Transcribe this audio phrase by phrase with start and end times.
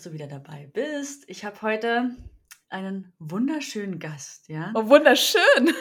[0.00, 1.24] dass du wieder dabei bist.
[1.26, 2.16] Ich habe heute
[2.70, 4.72] einen wunderschönen Gast, ja?
[4.74, 5.42] Oh, wunderschön.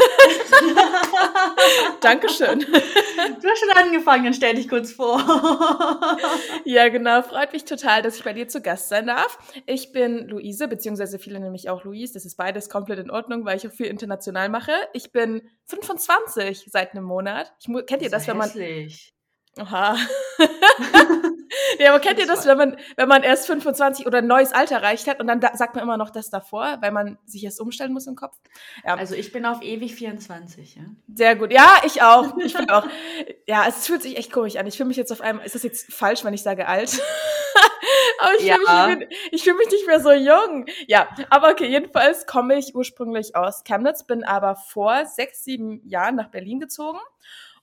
[2.01, 2.59] Dankeschön.
[2.59, 5.19] Du hast schon angefangen, dann stell dich kurz vor.
[6.65, 7.21] ja, genau.
[7.21, 9.39] Freut mich total, dass ich bei dir zu Gast sein darf.
[9.65, 12.15] Ich bin Luise, beziehungsweise viele nennen mich auch Luise.
[12.15, 14.73] Das ist beides komplett in Ordnung, weil ich auch viel international mache.
[14.91, 17.53] Ich bin 25 seit einem Monat.
[17.61, 18.49] Ich, kennt ihr das, das wenn man...
[18.49, 19.13] Hässlich.
[19.61, 19.97] Oha.
[21.79, 24.75] ja, aber kennt ihr das, wenn man, wenn man erst 25 oder ein neues Alter
[24.75, 27.59] erreicht hat und dann da, sagt man immer noch das davor, weil man sich erst
[27.59, 28.35] umstellen muss im Kopf?
[28.85, 28.95] Ja.
[28.95, 30.83] Also ich bin auf ewig 24, ja.
[31.13, 31.51] Sehr gut.
[31.51, 32.37] Ja, ich auch.
[32.49, 32.87] Ich bin auch.
[33.47, 34.65] Ja, es fühlt sich echt komisch an.
[34.65, 36.99] Ich fühle mich jetzt auf einmal, ist das jetzt falsch, wenn ich sage alt?
[38.19, 38.55] aber ich ja.
[38.55, 40.65] fühle mich, ich fühl mich nicht mehr so jung.
[40.87, 46.15] Ja, aber okay, jedenfalls komme ich ursprünglich aus Chemnitz, bin aber vor sechs, sieben Jahren
[46.15, 46.99] nach Berlin gezogen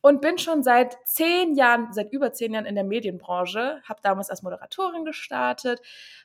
[0.00, 3.80] und bin schon seit zehn Jahren, seit über zehn Jahren in der Medienbranche.
[3.84, 5.80] Habe damals als Moderatorin gestartet,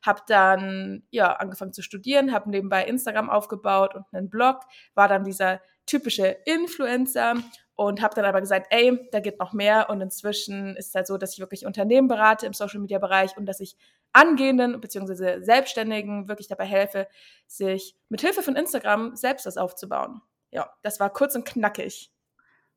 [0.06, 4.62] habe dann ja angefangen zu studieren, habe nebenbei Instagram aufgebaut und einen Blog,
[4.94, 7.36] war dann dieser typische Influencer
[7.76, 11.08] und habe dann aber gesagt, ey, da geht noch mehr und inzwischen ist es halt
[11.08, 13.76] so, dass ich wirklich Unternehmen berate im Social Media Bereich und dass ich
[14.14, 15.42] angehenden bzw.
[15.42, 17.08] Selbstständigen wirklich dabei helfe,
[17.48, 20.22] sich mit Hilfe von Instagram selbst das aufzubauen.
[20.52, 22.12] Ja, das war kurz und knackig.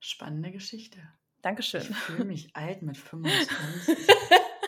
[0.07, 0.99] Spannende Geschichte.
[1.41, 1.81] Dankeschön.
[1.81, 3.49] Ich fühle mich alt mit 25.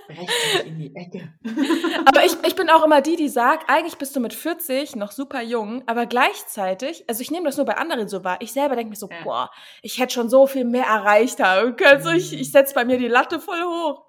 [0.08, 1.34] Recht in die Ecke.
[2.06, 5.12] aber ich, ich bin auch immer die, die sagt, eigentlich bist du mit 40 noch
[5.12, 8.76] super jung, aber gleichzeitig, also ich nehme das nur bei anderen so wahr, ich selber
[8.76, 9.24] denke mir so, ja.
[9.24, 9.50] boah,
[9.82, 11.90] ich hätte schon so viel mehr erreicht haben können.
[11.90, 14.06] Also ich, ich setze bei mir die Latte voll hoch.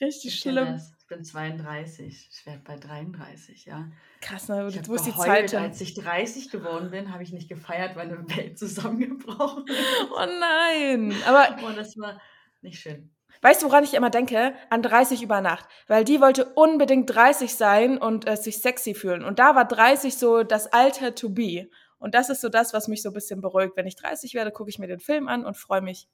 [0.00, 0.76] Richtig ich schlimm.
[0.76, 3.90] Ich bin 32, ich werde bei 33, ja.
[4.20, 4.68] Krass, ne?
[4.68, 5.52] Ich du hast die Zeit.
[5.54, 9.76] Als ich 30 geworden bin, habe ich nicht gefeiert, weil eine Welt zusammengebrochen ist.
[10.12, 11.14] Oh nein!
[11.26, 12.20] Aber oh, das war
[12.62, 13.10] nicht schön.
[13.42, 14.54] Weißt du, woran ich immer denke?
[14.70, 15.68] An 30 über Nacht.
[15.88, 19.24] Weil die wollte unbedingt 30 sein und äh, sich sexy fühlen.
[19.24, 21.68] Und da war 30 so das Alter to be.
[21.98, 23.76] Und das ist so das, was mich so ein bisschen beruhigt.
[23.76, 26.08] Wenn ich 30 werde, gucke ich mir den Film an und freue mich,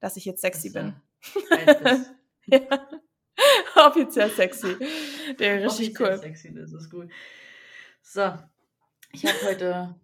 [0.00, 2.06] dass ich jetzt sexy das, bin.
[2.46, 2.88] ja.
[3.76, 4.76] Offiziell sexy.
[5.38, 6.18] Der richtig Offiziell cool.
[6.18, 7.10] sexy, das ist gut.
[8.02, 8.32] So,
[9.12, 10.00] ich habe heute,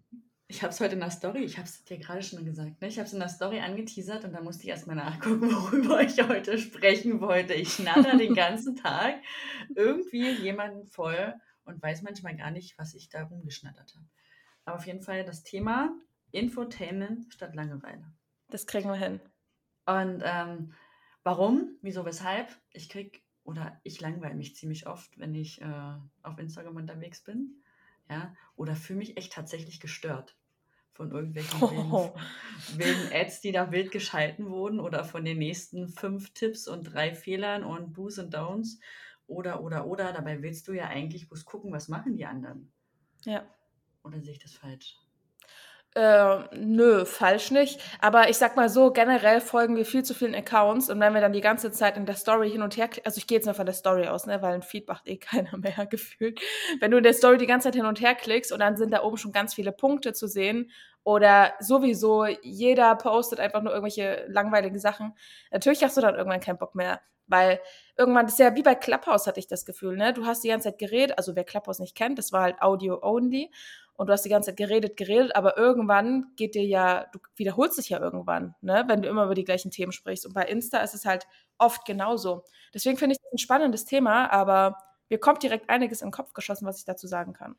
[0.47, 2.87] ich habe es heute in der Story, ich habe es dir gerade schon gesagt, ne?
[2.87, 6.21] ich habe es in der Story angeteasert und da musste ich erstmal nachgucken, worüber ich
[6.27, 7.53] heute sprechen wollte.
[7.53, 9.15] Ich schnatter den ganzen Tag
[9.75, 11.33] irgendwie jemanden voll
[11.65, 14.05] und weiß manchmal gar nicht, was ich da rumgeschnattert habe.
[14.65, 15.91] Aber auf jeden Fall das Thema
[16.31, 18.05] Infotainment statt Langeweile.
[18.49, 19.19] Das kriegen wir hin.
[19.85, 20.73] Und ähm,
[21.23, 22.49] warum, wieso, weshalb?
[22.71, 27.63] Ich krieg oder ich langweile mich ziemlich oft, wenn ich äh, auf Instagram unterwegs bin
[28.09, 30.35] ja, oder fühle mich echt tatsächlich gestört
[30.93, 31.61] von irgendwelchen
[31.91, 32.13] oh.
[32.75, 37.15] wilden, Ads, die da wild geschalten wurden oder von den nächsten fünf Tipps und drei
[37.15, 38.79] Fehlern und Do's und Don'ts
[39.27, 40.11] oder, oder, oder.
[40.11, 42.71] Dabei willst du ja eigentlich bloß gucken, was machen die anderen.
[43.23, 43.47] Ja.
[44.03, 44.97] Oder sehe ich das falsch?
[45.95, 47.81] Äh, nö, falsch nicht.
[47.99, 51.21] Aber ich sag mal so, generell folgen wir viel zu vielen Accounts und wenn wir
[51.21, 53.55] dann die ganze Zeit in der Story hin und her, also ich gehe jetzt mal
[53.55, 56.39] von der Story aus, ne, weil ein Feed macht eh keiner mehr gefühlt.
[56.79, 58.91] Wenn du in der Story die ganze Zeit hin und her klickst und dann sind
[58.91, 60.69] da oben schon ganz viele Punkte zu sehen
[61.03, 65.15] oder sowieso jeder postet einfach nur irgendwelche langweiligen Sachen,
[65.51, 67.01] natürlich hast du dann irgendwann keinen Bock mehr.
[67.31, 67.59] Weil
[67.95, 70.13] irgendwann, das ist ja wie bei Clubhouse, hatte ich das Gefühl, ne?
[70.13, 72.99] Du hast die ganze Zeit geredet, also wer Clubhouse nicht kennt, das war halt Audio
[73.03, 73.51] only
[73.99, 77.77] und du hast die ganze Zeit geredet, geredet, aber irgendwann geht dir ja, du wiederholst
[77.77, 80.25] dich ja irgendwann, ne, wenn du immer über die gleichen Themen sprichst.
[80.25, 81.27] Und bei Insta ist es halt
[81.57, 82.45] oft genauso.
[82.73, 84.77] Deswegen finde ich das ein spannendes Thema, aber
[85.09, 87.57] mir kommt direkt einiges in den Kopf geschossen, was ich dazu sagen kann.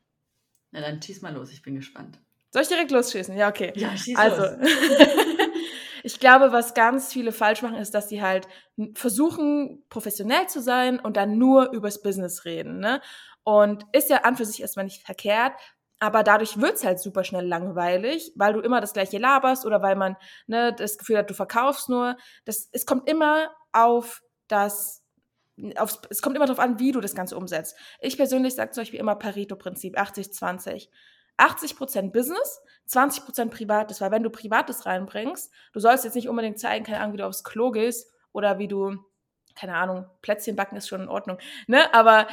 [0.71, 2.17] Na dann schieß mal los, ich bin gespannt.
[2.49, 3.37] Soll ich direkt losschießen?
[3.37, 3.71] Ja, okay.
[3.75, 4.67] Ja, schieß also, los.
[6.03, 8.47] ich glaube, was ganz viele falsch machen, ist, dass sie halt
[8.95, 12.79] versuchen, professionell zu sein und dann nur übers Business reden.
[12.79, 12.99] Ne?
[13.43, 15.53] Und ist ja an für sich erstmal nicht verkehrt,
[16.01, 19.95] aber dadurch wird's halt super schnell langweilig, weil du immer das gleiche laberst oder weil
[19.95, 20.17] man
[20.47, 22.17] ne, das Gefühl hat, du verkaufst nur.
[22.43, 25.05] Das, es kommt immer auf das,
[25.75, 27.77] aufs, es kommt immer darauf an, wie du das Ganze umsetzt.
[27.99, 30.87] Ich persönlich sage zum Beispiel immer Pareto-Prinzip, 80-20.
[31.37, 36.83] 80% Business, 20% Privates, weil wenn du Privates reinbringst, du sollst jetzt nicht unbedingt zeigen,
[36.83, 38.95] keine Ahnung, wie du aufs Klo gehst oder wie du,
[39.53, 41.37] keine Ahnung, Plätzchen backen ist schon in Ordnung,
[41.67, 42.27] ne, aber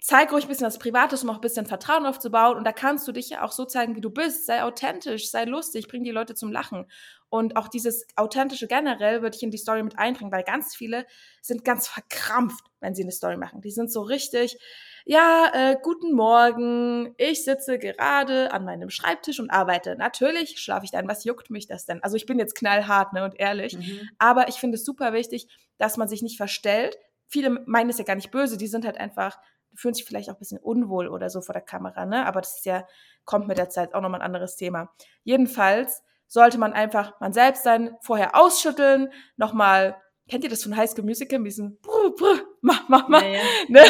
[0.00, 2.56] zeig ruhig ein bisschen das Privates, um auch ein bisschen Vertrauen aufzubauen.
[2.56, 4.46] Und da kannst du dich ja auch so zeigen, wie du bist.
[4.46, 6.86] Sei authentisch, sei lustig, bring die Leute zum Lachen.
[7.30, 11.04] Und auch dieses Authentische generell würde ich in die Story mit einbringen, weil ganz viele
[11.42, 13.60] sind ganz verkrampft, wenn sie eine Story machen.
[13.60, 14.56] Die sind so richtig,
[15.04, 19.96] ja, äh, guten Morgen, ich sitze gerade an meinem Schreibtisch und arbeite.
[19.96, 22.02] Natürlich schlafe ich dann, was juckt mich das denn?
[22.02, 24.08] Also ich bin jetzt knallhart ne, und ehrlich, mhm.
[24.18, 26.96] aber ich finde es super wichtig, dass man sich nicht verstellt.
[27.26, 29.38] Viele meinen es ja gar nicht böse, die sind halt einfach
[29.78, 32.26] fühlen sich vielleicht auch ein bisschen unwohl oder so vor der Kamera, ne?
[32.26, 32.86] Aber das ist ja,
[33.24, 34.92] kommt mit der Zeit auch nochmal ein anderes Thema.
[35.22, 39.96] Jedenfalls sollte man einfach man selbst sein, vorher ausschütteln, nochmal,
[40.28, 43.82] kennt ihr das von High School Musical, diesen brr, brr, mach, mach, mach, ja, Ne?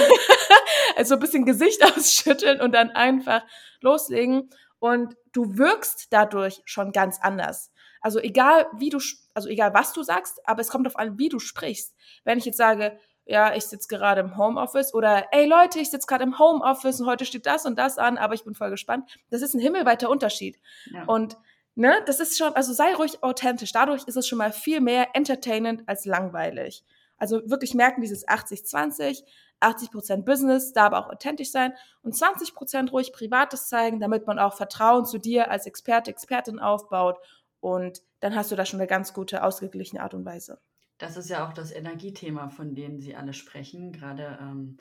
[0.97, 3.43] also ein bisschen Gesicht ausschütteln und dann einfach
[3.81, 7.73] loslegen und du wirkst dadurch schon ganz anders.
[8.03, 8.99] Also egal wie du,
[9.33, 11.95] also egal was du sagst, aber es kommt auf an, wie du sprichst.
[12.25, 12.99] Wenn ich jetzt sage,
[13.29, 17.07] ja, ich sitze gerade im Homeoffice oder ey Leute, ich sitze gerade im Homeoffice und
[17.07, 19.19] heute steht das und das an, aber ich bin voll gespannt.
[19.29, 20.59] Das ist ein himmelweiter Unterschied.
[20.87, 21.05] Ja.
[21.05, 21.37] Und
[21.75, 23.73] ne, das ist schon, also sei ruhig authentisch.
[23.73, 26.85] Dadurch ist es schon mal viel mehr entertainend als langweilig.
[27.19, 29.23] Also wirklich merken dieses 80-20,
[29.61, 34.55] 80% Business, da aber auch authentisch sein und 20% ruhig Privates zeigen, damit man auch
[34.55, 37.19] Vertrauen zu dir als Experte, Expertin aufbaut
[37.61, 40.61] und dann hast du da schon eine ganz gute, ausgeglichene Art und Weise.
[40.99, 43.93] Das ist ja auch das Energiethema, von dem Sie alle sprechen.
[43.93, 44.79] Gerade ähm,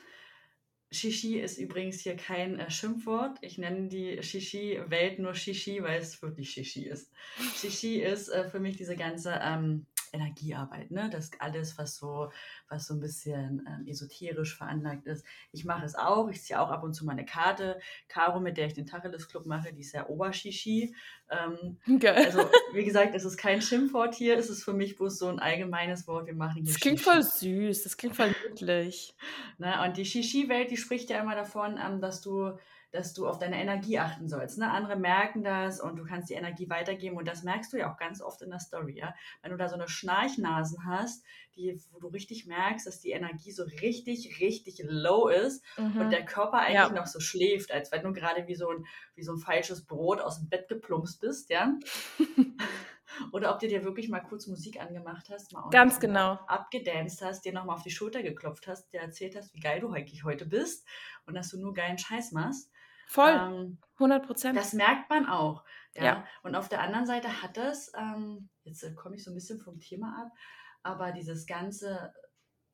[0.92, 3.38] Shishi ist übrigens hier kein äh, Schimpfwort.
[3.42, 7.12] Ich nenne die Shishi-Welt nur Shishi, weil es wirklich Shishi ist.
[7.56, 9.86] Shishi ist äh, für mich diese ganze ähm,
[10.18, 11.10] Energiearbeit, ne?
[11.10, 12.31] Das alles, was so,
[12.69, 15.25] was so ein bisschen ähm, esoterisch veranlagt ist.
[15.52, 17.80] Ich mache es auch, ich ziehe auch ab und zu meine Karte.
[18.08, 20.96] Caro, mit der ich den Tacheles Club mache, die ist sehr Obershishi.
[21.30, 22.25] Ähm, Geil.
[22.25, 22.40] Also,
[22.74, 26.08] wie gesagt, es ist kein Schimpfwort hier, es ist für mich bloß so ein allgemeines
[26.08, 26.28] Wort.
[26.28, 27.12] Wir machen hier Das klingt Shishi.
[27.12, 29.16] voll süß, das klingt voll niedlich.
[29.60, 29.74] Ne?
[29.84, 32.52] Und die Shishi-Welt, die spricht ja immer davon, ähm, dass du
[32.92, 34.57] dass du auf deine Energie achten sollst.
[34.57, 34.72] Ne?
[34.72, 37.98] Andere merken das und du kannst die Energie weitergeben und das merkst du ja auch
[37.98, 38.98] ganz oft in der Story.
[38.98, 39.13] Ja?
[39.42, 41.24] Wenn du da so eine Schnarchnasen hast,
[41.56, 46.00] die, wo du richtig merkst, dass die Energie so richtig, richtig low ist mhm.
[46.00, 46.89] und der Körper eigentlich ja.
[46.89, 48.86] noch so schläft, als wenn du gerade wie so ein,
[49.16, 51.74] wie so ein falsches Brot aus dem Bett geplumpst bist, ja.
[53.31, 56.34] Oder ob du dir wirklich mal kurz Musik angemacht hast, mal Ganz genau.
[56.48, 59.89] abgedanced hast, dir nochmal auf die Schulter geklopft hast, dir erzählt hast, wie geil du
[59.92, 60.86] eigentlich heute bist
[61.25, 62.69] und dass du nur geilen Scheiß machst.
[63.07, 63.31] Voll.
[63.31, 64.57] Ähm, 100 Prozent.
[64.57, 65.63] Das merkt man auch.
[65.95, 66.04] Ja.
[66.04, 66.27] ja.
[66.44, 69.59] Und auf der anderen Seite hat das, ähm, jetzt äh, komme ich so ein bisschen
[69.59, 70.31] vom Thema ab,
[70.83, 72.13] aber dieses ganze,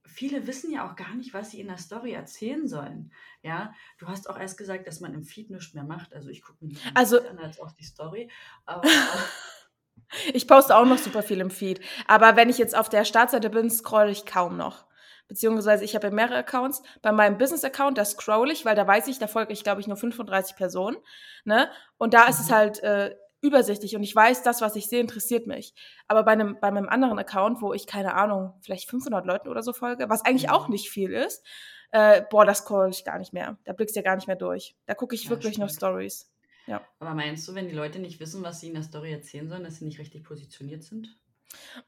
[0.06, 3.14] viele wissen ja auch gar nicht, was sie in der Story erzählen sollen.
[3.42, 6.14] Ja, du hast auch erst gesagt, dass man im Feed nichts mehr macht.
[6.14, 8.30] Also ich gucke mir nicht also, an als auch die Story.
[8.66, 8.84] Aber,
[10.34, 11.80] ich poste auch noch super viel im Feed.
[12.08, 14.86] Aber wenn ich jetzt auf der Startseite bin, scroll ich kaum noch
[15.28, 16.82] beziehungsweise ich habe ja mehrere Accounts.
[17.02, 19.88] Bei meinem Business-Account, da scroll ich, weil da weiß ich, da folge ich, glaube ich,
[19.88, 20.98] nur 35 Personen.
[21.46, 21.70] Ne?
[21.98, 22.54] Und da ist es mhm.
[22.54, 25.74] halt äh, übersichtlich und ich weiß, das, was ich sehe, interessiert mich.
[26.08, 29.62] Aber bei einem, bei meinem anderen Account, wo ich, keine Ahnung, vielleicht 500 Leuten oder
[29.62, 30.74] so folge, was eigentlich auch mhm.
[30.74, 31.46] nicht viel ist,
[31.92, 33.58] äh, boah, das scroll ich gar nicht mehr.
[33.66, 34.76] Da blickst du ja gar nicht mehr durch.
[34.86, 35.68] Da gucke ich ja, wirklich stimmt.
[35.68, 36.32] nur Stories.
[36.66, 36.82] Ja.
[37.00, 39.64] Aber meinst du, wenn die Leute nicht wissen, was sie in der Story erzählen sollen,
[39.64, 41.16] dass sie nicht richtig positioniert sind?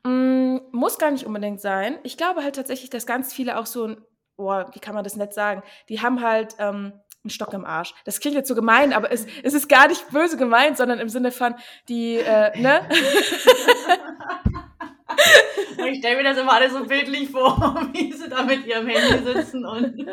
[0.06, 1.98] Mm, muss gar nicht unbedingt sein.
[2.04, 3.98] Ich glaube halt tatsächlich, dass ganz viele auch so 'n
[4.38, 5.64] boah, wie kann man das nett sagen?
[5.90, 6.94] Die haben halt, ähm,
[7.26, 7.94] 'n Stock im Arsch.
[8.06, 11.10] Das klingt jetzt so gemein, aber es es ist gar nicht böse gemeint, sondern im
[11.10, 11.56] Sinne von,
[11.90, 12.82] die, äh, ne?
[15.92, 17.58] ich stelle mir das immer alles so bildlich vor,
[17.94, 20.08] wie sie da mit ihrem Handy sitzen und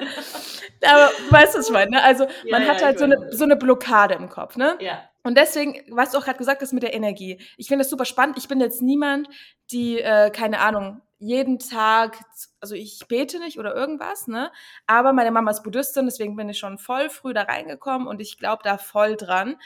[0.84, 2.02] Aber weißt du, was ich meine, ne?
[2.04, 4.76] Also, Ja, man hat ja, halt so eine so 'ne Blockade im Kopf, ne?
[4.80, 5.02] Ja.
[5.22, 8.04] Und deswegen, was du auch gerade gesagt hast mit der Energie, ich finde das super
[8.04, 8.38] spannend.
[8.38, 9.28] Ich bin jetzt niemand,
[9.70, 12.18] die, äh, keine Ahnung, jeden Tag,
[12.60, 14.50] also ich bete nicht oder irgendwas, ne?
[14.88, 18.38] Aber meine Mama ist Buddhistin, deswegen bin ich schon voll früh da reingekommen und ich
[18.38, 19.56] glaube da voll dran.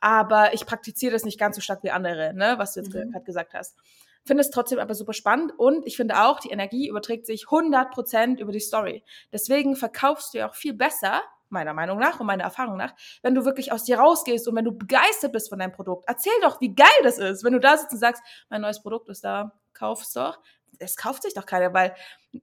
[0.00, 2.56] Aber ich praktiziere das nicht ganz so stark wie andere, ne?
[2.58, 3.12] Was du jetzt mhm.
[3.12, 3.78] gerade gesagt hast.
[4.26, 8.38] Finde es trotzdem aber super spannend und ich finde auch, die Energie überträgt sich 100%
[8.38, 9.02] über die Story.
[9.32, 13.34] Deswegen verkaufst du ja auch viel besser, meiner Meinung nach und meiner Erfahrung nach, wenn
[13.34, 16.04] du wirklich aus dir rausgehst und wenn du begeistert bist von deinem Produkt.
[16.06, 17.44] Erzähl doch, wie geil das ist.
[17.44, 20.38] Wenn du da sitzt und sagst, mein neues Produkt ist da, kauf's doch.
[20.78, 21.94] Es kauft sich doch keiner, weil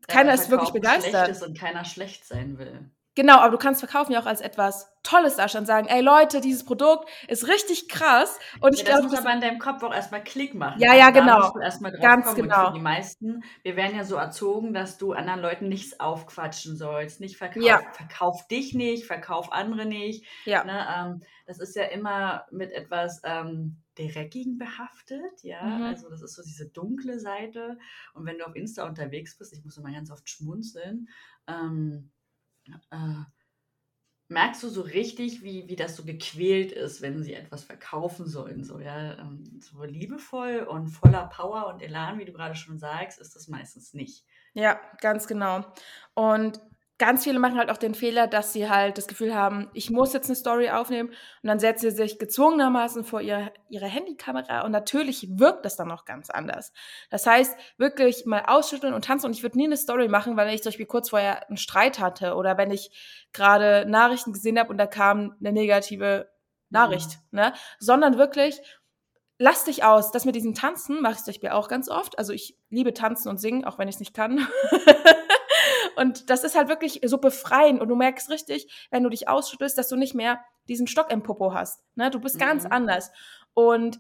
[0.07, 1.29] keiner ja, ist wirklich begeistert.
[1.29, 2.89] Ist und keiner schlecht sein will.
[3.15, 6.65] Genau, aber du kannst verkaufen ja auch als etwas Tolles darstellen, sagen, ey Leute, dieses
[6.65, 8.37] Produkt ist richtig krass.
[8.59, 10.81] Und ich ja, glaube, das muss aber in deinem Kopf auch erstmal Klick machen.
[10.81, 11.53] Ja, ja, genau.
[11.53, 12.71] Ganz genau.
[12.71, 17.37] Die meisten, wir werden ja so erzogen, dass du anderen Leuten nichts aufquatschen sollst, nicht
[17.37, 17.81] verkauf, ja.
[17.93, 20.25] verkauf dich nicht, verkauf andere nicht.
[20.45, 20.63] Ja.
[20.65, 25.63] Ne, ähm, das ist ja immer mit etwas ähm, Dreckigen behaftet, ja.
[25.63, 25.83] Mhm.
[25.83, 27.77] Also das ist so diese dunkle Seite.
[28.13, 31.07] Und wenn du auf Insta unterwegs bist, ich muss immer ganz oft schmunzeln.
[31.47, 32.11] Ähm,
[32.91, 33.23] äh,
[34.27, 38.63] merkst du so richtig, wie, wie das so gequält ist, wenn sie etwas verkaufen sollen.
[38.63, 43.19] So, ja, ähm, so liebevoll und voller Power und Elan, wie du gerade schon sagst,
[43.19, 44.25] ist das meistens nicht.
[44.53, 45.65] Ja, ganz genau.
[46.15, 46.59] Und
[46.97, 50.13] ganz viele machen halt auch den Fehler, dass sie halt das Gefühl haben, ich muss
[50.13, 54.71] jetzt eine Story aufnehmen und dann setzen sie sich gezwungenermaßen vor ihre, ihre Handykamera und
[54.71, 56.71] natürlich wirkt das dann auch ganz anders.
[57.09, 60.53] Das heißt, wirklich mal ausschütteln und tanzen und ich würde nie eine Story machen, weil
[60.53, 64.69] ich zum Beispiel kurz vorher einen Streit hatte oder wenn ich gerade Nachrichten gesehen habe
[64.69, 66.29] und da kam eine negative
[66.69, 67.39] Nachricht, mhm.
[67.39, 67.53] ne?
[67.79, 68.61] Sondern wirklich,
[69.37, 70.11] lass dich aus.
[70.11, 72.17] Das mit diesem Tanzen mache ich zum Beispiel auch ganz oft.
[72.17, 74.47] Also ich liebe Tanzen und Singen, auch wenn ich es nicht kann.
[75.97, 77.81] Und das ist halt wirklich so befreiend.
[77.81, 81.23] Und du merkst richtig, wenn du dich ausschüttelst, dass du nicht mehr diesen Stock im
[81.23, 81.83] Popo hast.
[81.95, 82.09] Ne?
[82.09, 82.39] Du bist mhm.
[82.39, 83.11] ganz anders.
[83.53, 83.99] Und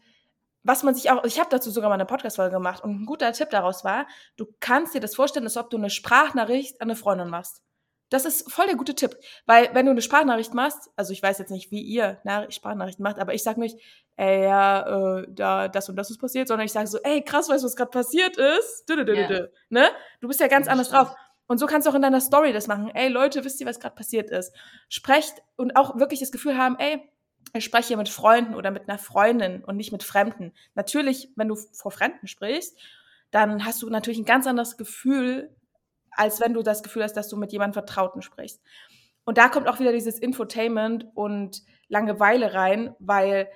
[0.63, 3.31] was man sich auch, ich habe dazu sogar mal eine Podcast-Folge gemacht und ein guter
[3.33, 6.95] Tipp daraus war, du kannst dir das vorstellen, als ob du eine Sprachnachricht an eine
[6.95, 7.61] Freundin machst.
[8.09, 11.39] Das ist voll der gute Tipp, weil wenn du eine Sprachnachricht machst, also ich weiß
[11.39, 13.79] jetzt nicht, wie ihr Sprachnachrichten macht, aber ich sage nicht,
[14.15, 17.49] ey, ja, äh, da das und das ist passiert, sondern ich sage so, ey, krass,
[17.49, 18.89] weißt du, was gerade passiert ist?
[18.89, 19.47] Yeah.
[19.69, 19.89] Ne?
[20.19, 21.15] Du bist ja ganz anders drauf.
[21.47, 22.89] Und so kannst du auch in deiner Story das machen.
[22.93, 24.53] Ey, Leute, wisst ihr, was gerade passiert ist?
[24.89, 27.07] Sprecht und auch wirklich das Gefühl haben, ey,
[27.53, 30.53] ich spreche hier mit Freunden oder mit einer Freundin und nicht mit Fremden.
[30.73, 32.77] Natürlich, wenn du vor Fremden sprichst,
[33.31, 35.55] dann hast du natürlich ein ganz anderes Gefühl,
[36.11, 38.61] als wenn du das Gefühl hast, dass du mit jemandem Vertrauten sprichst.
[39.25, 43.47] Und da kommt auch wieder dieses Infotainment und Langeweile rein, weil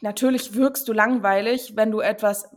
[0.00, 2.48] natürlich wirkst du langweilig, wenn du etwas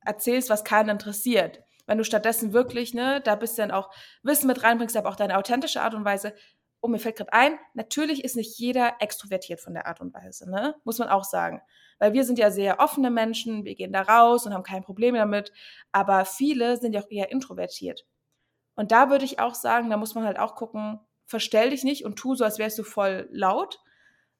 [0.00, 1.63] erzählst, was keinen interessiert.
[1.86, 3.90] Wenn du stattdessen wirklich, ne, da bist du dann auch
[4.22, 6.34] Wissen mit reinbringst, aber auch deine authentische Art und Weise.
[6.80, 10.50] Oh, mir fällt gerade ein, natürlich ist nicht jeder extrovertiert von der Art und Weise,
[10.50, 10.74] ne?
[10.84, 11.62] Muss man auch sagen.
[11.98, 15.14] Weil wir sind ja sehr offene Menschen, wir gehen da raus und haben kein Problem
[15.14, 15.52] damit.
[15.92, 18.04] Aber viele sind ja auch eher introvertiert.
[18.74, 22.04] Und da würde ich auch sagen, da muss man halt auch gucken, verstell dich nicht
[22.04, 23.80] und tu so, als wärst du voll laut,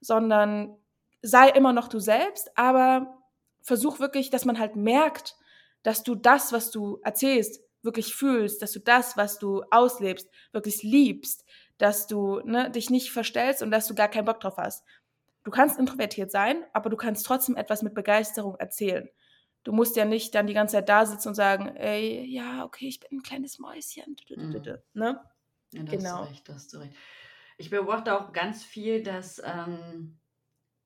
[0.00, 0.76] sondern
[1.22, 3.22] sei immer noch du selbst, aber
[3.62, 5.36] versuch wirklich, dass man halt merkt,
[5.84, 10.82] dass du das, was du erzählst, wirklich fühlst, dass du das, was du auslebst, wirklich
[10.82, 11.44] liebst,
[11.78, 14.84] dass du ne, dich nicht verstellst und dass du gar keinen Bock drauf hast.
[15.44, 19.08] Du kannst introvertiert sein, aber du kannst trotzdem etwas mit Begeisterung erzählen.
[19.62, 22.88] Du musst ja nicht dann die ganze Zeit da sitzen und sagen, ey, ja, okay,
[22.88, 24.16] ich bin ein kleines Mäuschen.
[24.28, 24.62] Mhm.
[24.94, 25.20] Ne?
[25.72, 26.10] Ja, da genau.
[26.10, 26.94] hast du recht, da hast du recht.
[27.56, 30.18] Ich beobachte auch ganz viel, dass ähm,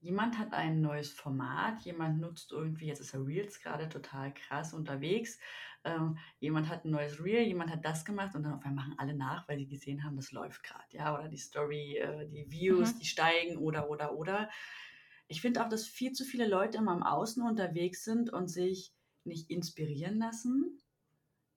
[0.00, 4.73] jemand hat ein neues Format, jemand nutzt irgendwie, jetzt ist er Reels gerade total krass
[4.73, 5.38] unterwegs,
[5.85, 8.99] ähm, jemand hat ein neues Reel, jemand hat das gemacht und dann auf einmal machen
[8.99, 12.50] alle nach, weil die gesehen haben, das läuft gerade, ja, oder die Story, äh, die
[12.50, 12.99] Views, mhm.
[12.99, 14.50] die steigen oder, oder, oder.
[15.28, 18.95] Ich finde auch, dass viel zu viele Leute immer im Außen unterwegs sind und sich
[19.25, 20.81] nicht inspirieren lassen.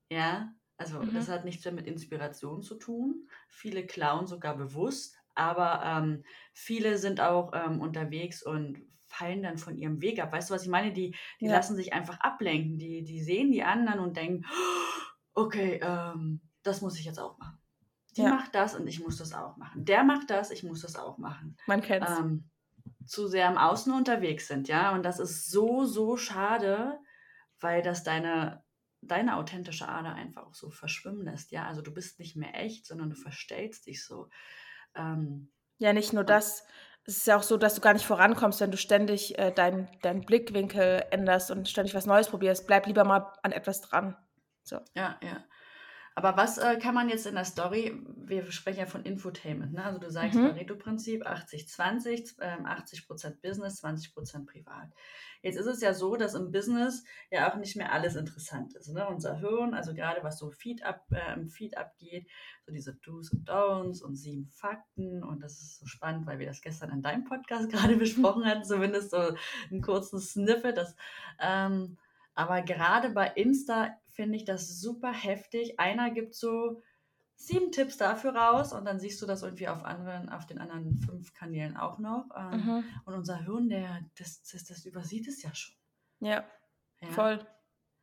[0.09, 1.13] Ja, also mhm.
[1.13, 3.27] das hat nichts mehr mit Inspiration zu tun.
[3.47, 6.23] Viele klauen sogar bewusst, aber ähm,
[6.53, 10.31] viele sind auch ähm, unterwegs und fallen dann von ihrem Weg ab.
[10.31, 10.93] Weißt du, was ich meine?
[10.93, 11.51] Die, die ja.
[11.51, 12.77] lassen sich einfach ablenken.
[12.77, 14.45] Die, die sehen die anderen und denken,
[15.33, 17.57] okay, ähm, das muss ich jetzt auch machen.
[18.17, 18.29] Die ja.
[18.29, 19.85] macht das und ich muss das auch machen.
[19.85, 21.57] Der macht das, ich muss das auch machen.
[21.65, 22.19] Man kennt es.
[22.19, 22.49] Ähm,
[23.05, 24.93] zu sehr im Außen unterwegs sind, ja.
[24.93, 26.99] Und das ist so, so schade,
[27.59, 28.63] weil das deine,
[29.01, 31.65] deine authentische Ader einfach auch so verschwimmen lässt, ja.
[31.65, 34.29] Also du bist nicht mehr echt, sondern du verstellst dich so.
[34.95, 36.65] Ähm, ja, nicht nur das.
[37.05, 39.89] Es ist ja auch so, dass du gar nicht vorankommst, wenn du ständig äh, deinen
[40.01, 42.67] dein Blickwinkel änderst und ständig was Neues probierst.
[42.67, 44.15] Bleib lieber mal an etwas dran.
[44.63, 44.79] So.
[44.95, 45.43] Ja, ja.
[46.13, 49.83] Aber was äh, kann man jetzt in der Story, wir sprechen ja von Infotainment, ne?
[49.83, 50.49] also du sagst mhm.
[50.49, 54.89] Pareto-Prinzip 80-20, äh, 80% Business, 20% privat.
[55.41, 58.89] Jetzt ist es ja so, dass im Business ja auch nicht mehr alles interessant ist.
[58.89, 59.07] Ne?
[59.07, 62.27] Unser Hirn, also gerade was so Feed ab, äh, im Feed abgeht,
[62.65, 66.45] so diese Do's und Don'ts und sieben Fakten und das ist so spannend, weil wir
[66.45, 69.33] das gestern in deinem Podcast gerade besprochen hatten, zumindest so
[69.71, 70.77] einen kurzen Snippet.
[70.77, 70.95] Das,
[71.39, 71.97] ähm,
[72.41, 75.79] aber gerade bei Insta finde ich das super heftig.
[75.79, 76.81] Einer gibt so
[77.35, 80.97] sieben Tipps dafür raus und dann siehst du das irgendwie auf anderen, auf den anderen
[80.97, 82.29] fünf Kanälen auch noch.
[82.35, 82.83] Ähm, mhm.
[83.05, 85.75] Und unser Hirn, der, das, das, das übersieht es ja schon.
[86.19, 86.43] Ja,
[86.99, 87.09] ja.
[87.09, 87.45] voll.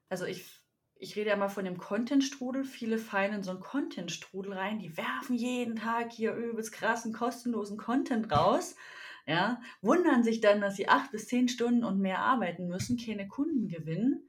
[0.09, 0.49] Also ich,
[0.95, 2.63] ich rede ja mal von dem Content-Strudel.
[2.63, 4.79] Viele fallen in so einen Content-Strudel rein.
[4.79, 8.77] Die werfen jeden Tag hier übelst krassen, kostenlosen Content raus.
[9.27, 13.27] Ja, wundern sich dann, dass sie acht bis zehn Stunden und mehr arbeiten müssen, keine
[13.27, 14.28] Kunden gewinnen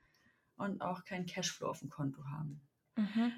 [0.59, 2.61] und auch keinen Cashflow auf dem Konto haben.
[2.95, 3.31] Mhm.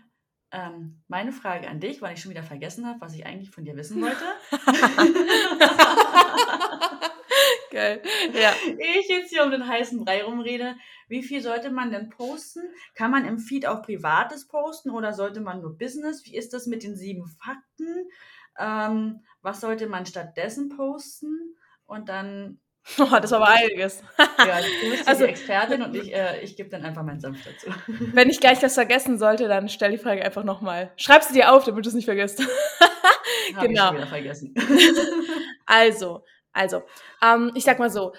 [0.51, 3.63] Ähm, meine Frage an dich, weil ich schon wieder vergessen habe, was ich eigentlich von
[3.63, 4.25] dir wissen wollte.
[7.71, 8.01] Geil.
[8.33, 8.53] Ja.
[8.77, 10.75] Ich jetzt hier um den heißen Brei rumrede.
[11.07, 12.63] Wie viel sollte man denn posten?
[12.95, 16.25] Kann man im Feed auch Privates posten oder sollte man nur Business?
[16.25, 18.09] Wie ist das mit den sieben Fakten?
[18.59, 21.55] Ähm, was sollte man stattdessen posten?
[21.85, 22.59] Und dann
[22.97, 24.01] Oh, das war aber einiges.
[24.17, 27.37] ja, du bist also, die Expertin und ich, äh, ich gebe dann einfach meinen Senf
[27.43, 27.67] dazu.
[27.87, 30.91] Wenn ich gleich was vergessen sollte, dann stell die Frage einfach nochmal.
[30.97, 32.41] Schreib sie dir auf, damit du es nicht vergisst.
[33.61, 33.93] genau.
[35.65, 36.23] Also,
[36.53, 36.83] also,
[37.23, 38.13] ähm, ich sag mal so,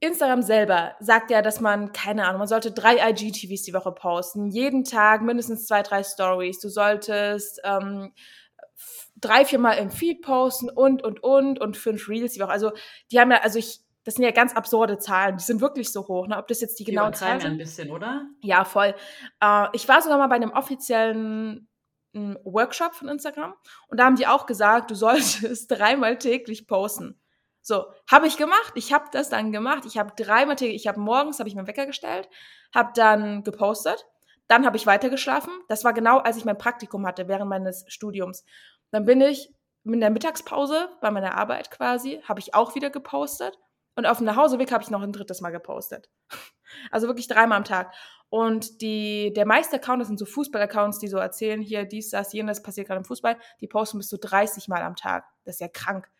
[0.00, 4.48] Instagram selber sagt ja, dass man, keine Ahnung, man sollte drei IGTVs die Woche posten,
[4.50, 6.60] jeden Tag mindestens zwei, drei Stories.
[6.60, 8.12] Du solltest ähm,
[9.16, 12.50] drei, vier Mal im Feed posten und, und, und und fünf Reels die Woche.
[12.50, 12.72] Also,
[13.10, 16.06] die haben ja, also ich, das sind ja ganz absurde Zahlen, die sind wirklich so
[16.06, 16.26] hoch.
[16.26, 16.36] Ne?
[16.36, 17.52] Ob das jetzt die, die genauen Zahlen sind?
[17.52, 18.26] ein bisschen, oder?
[18.42, 18.94] Ja, voll.
[19.40, 21.68] Äh, ich war sogar mal bei einem offiziellen
[22.12, 23.54] hm, Workshop von Instagram
[23.88, 27.18] und da haben die auch gesagt, du solltest dreimal täglich posten.
[27.66, 28.72] So, habe ich gemacht.
[28.74, 29.84] Ich habe das dann gemacht.
[29.86, 32.28] Ich habe dreimal täglich, ich habe morgens, habe ich meinen Wecker gestellt,
[32.74, 34.06] habe dann gepostet,
[34.48, 35.50] dann habe ich weitergeschlafen.
[35.68, 38.44] Das war genau, als ich mein Praktikum hatte, während meines Studiums.
[38.90, 39.50] Dann bin ich
[39.84, 43.58] in der Mittagspause bei meiner Arbeit quasi, habe ich auch wieder gepostet.
[43.96, 46.10] Und auf dem Nachhauseweg habe ich noch ein drittes Mal gepostet.
[46.90, 47.94] Also wirklich dreimal am Tag.
[48.28, 52.32] Und die, der meiste Account, das sind so Fußball-Accounts, die so erzählen, hier dies, das,
[52.32, 55.24] jenes, passiert gerade im Fußball, die posten bis zu 30 Mal am Tag.
[55.44, 56.10] Das ist ja krank.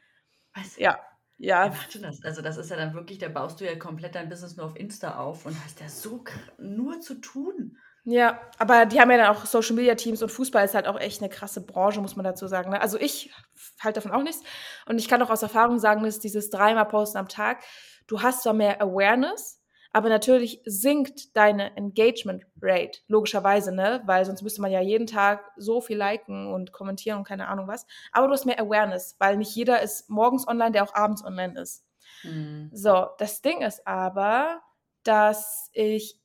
[0.54, 0.76] Was?
[0.76, 1.00] Ja,
[1.38, 1.74] ja.
[1.92, 2.22] Wie das?
[2.22, 4.76] Also das ist ja dann wirklich, da baust du ja komplett dein Business nur auf
[4.76, 6.22] Insta auf und hast ja so
[6.58, 7.78] nur zu tun.
[8.06, 11.00] Ja, aber die haben ja dann auch Social Media Teams und Fußball ist halt auch
[11.00, 12.70] echt eine krasse Branche, muss man dazu sagen.
[12.70, 12.80] Ne?
[12.80, 13.32] Also ich
[13.80, 14.42] halte davon auch nichts.
[14.86, 17.62] Und ich kann auch aus Erfahrung sagen, dass dieses dreimal Posten am Tag,
[18.06, 24.02] du hast zwar mehr Awareness, aber natürlich sinkt deine Engagement Rate, logischerweise, ne?
[24.04, 27.68] Weil sonst müsste man ja jeden Tag so viel liken und kommentieren und keine Ahnung
[27.68, 27.86] was.
[28.12, 31.58] Aber du hast mehr Awareness, weil nicht jeder ist morgens online, der auch abends online
[31.58, 31.84] ist.
[32.24, 32.70] Mhm.
[32.72, 34.60] So, das Ding ist aber,
[35.04, 36.18] dass ich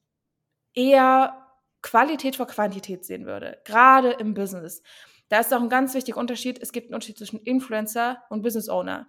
[0.74, 1.48] eher
[1.81, 4.81] Qualität vor Quantität sehen würde, gerade im Business.
[5.29, 6.59] Da ist auch ein ganz wichtiger Unterschied.
[6.62, 9.07] Es gibt einen Unterschied zwischen Influencer und Business Owner.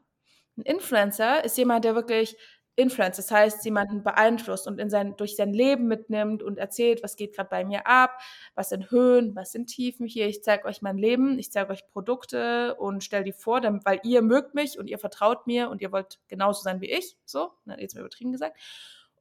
[0.56, 2.36] Ein Influencer ist jemand, der wirklich
[2.76, 7.16] Influence, das heißt, jemanden beeinflusst und in sein, durch sein Leben mitnimmt und erzählt, was
[7.16, 8.18] geht gerade bei mir ab,
[8.54, 11.86] was sind Höhen, was sind Tiefen hier, ich zeige euch mein Leben, ich zeige euch
[11.88, 15.82] Produkte und stelle die vor, damit, weil ihr mögt mich und ihr vertraut mir und
[15.82, 18.58] ihr wollt genauso sein wie ich, so, jetzt mal übertrieben gesagt.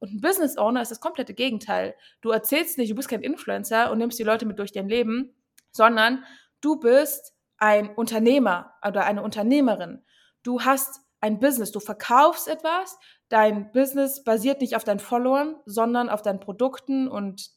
[0.00, 1.94] Und ein Business Owner ist das komplette Gegenteil.
[2.20, 5.34] Du erzählst nicht, du bist kein Influencer und nimmst die Leute mit durch dein Leben,
[5.70, 6.24] sondern
[6.60, 10.02] du bist ein Unternehmer oder eine Unternehmerin.
[10.42, 16.08] Du hast ein Business, du verkaufst etwas, dein Business basiert nicht auf deinen Followern, sondern
[16.08, 17.50] auf deinen Produkten und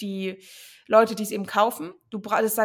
[0.00, 0.42] die
[0.86, 1.92] Leute, die es eben kaufen.
[2.08, 2.58] Du brauchst,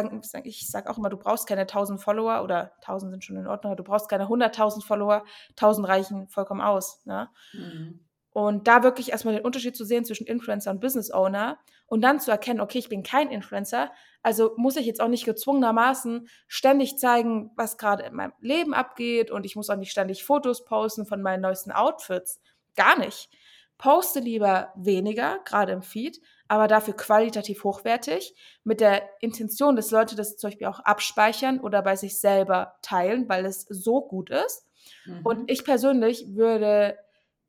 [0.44, 3.72] ich sage auch immer, du brauchst keine 1000 Follower oder 1000 sind schon in Ordnung,
[3.72, 7.04] aber du brauchst keine 100.000 Follower, 1000 reichen vollkommen aus.
[7.04, 7.28] Ne?
[7.52, 8.05] Mhm.
[8.36, 12.20] Und da wirklich erstmal den Unterschied zu sehen zwischen Influencer und Business Owner und dann
[12.20, 13.90] zu erkennen, okay, ich bin kein Influencer,
[14.22, 19.30] also muss ich jetzt auch nicht gezwungenermaßen ständig zeigen, was gerade in meinem Leben abgeht
[19.30, 22.42] und ich muss auch nicht ständig Fotos posten von meinen neuesten Outfits.
[22.74, 23.30] Gar nicht.
[23.78, 30.14] Poste lieber weniger, gerade im Feed, aber dafür qualitativ hochwertig, mit der Intention, dass Leute
[30.14, 34.66] das zum Beispiel auch abspeichern oder bei sich selber teilen, weil es so gut ist.
[35.06, 35.20] Mhm.
[35.24, 36.98] Und ich persönlich würde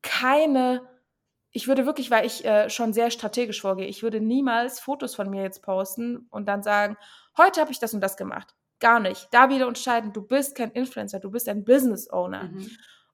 [0.01, 0.87] keine,
[1.51, 5.29] ich würde wirklich, weil ich äh, schon sehr strategisch vorgehe, ich würde niemals Fotos von
[5.29, 6.97] mir jetzt posten und dann sagen,
[7.37, 8.55] heute habe ich das und das gemacht.
[8.79, 9.27] Gar nicht.
[9.31, 12.43] Da wieder unterscheiden, du bist kein Influencer, du bist ein Business Owner.
[12.43, 12.69] Mhm.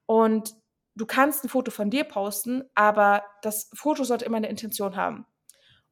[0.05, 0.53] Und
[0.95, 5.25] du kannst ein Foto von dir posten, aber das Foto sollte immer eine Intention haben.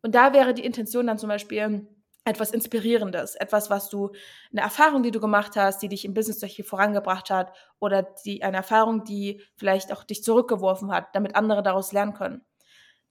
[0.01, 1.87] Und da wäre die Intention dann zum Beispiel,
[2.23, 4.11] etwas Inspirierendes, etwas, was du,
[4.51, 8.03] eine Erfahrung, die du gemacht hast, die dich im Business durch hier vorangebracht hat oder
[8.25, 12.45] die, eine Erfahrung, die vielleicht auch dich zurückgeworfen hat, damit andere daraus lernen können.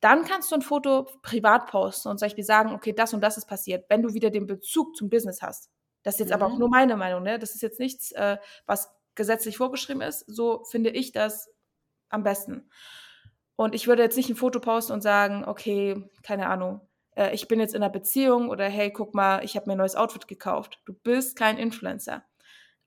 [0.00, 3.36] Dann kannst du ein Foto privat posten und zum Beispiel sagen, okay, das und das
[3.36, 5.70] ist passiert, wenn du wieder den Bezug zum Business hast.
[6.02, 6.34] Das ist jetzt mhm.
[6.34, 6.60] aber auch mhm.
[6.60, 7.38] nur meine Meinung, ne?
[7.38, 10.24] Das ist jetzt nichts, äh, was gesetzlich vorgeschrieben ist.
[10.26, 11.50] So finde ich das
[12.08, 12.70] am besten.
[13.56, 16.80] Und ich würde jetzt nicht ein Foto posten und sagen, okay, keine Ahnung,
[17.16, 19.78] äh, ich bin jetzt in einer Beziehung oder hey, guck mal, ich habe mir ein
[19.78, 20.80] neues Outfit gekauft.
[20.84, 22.24] Du bist kein Influencer.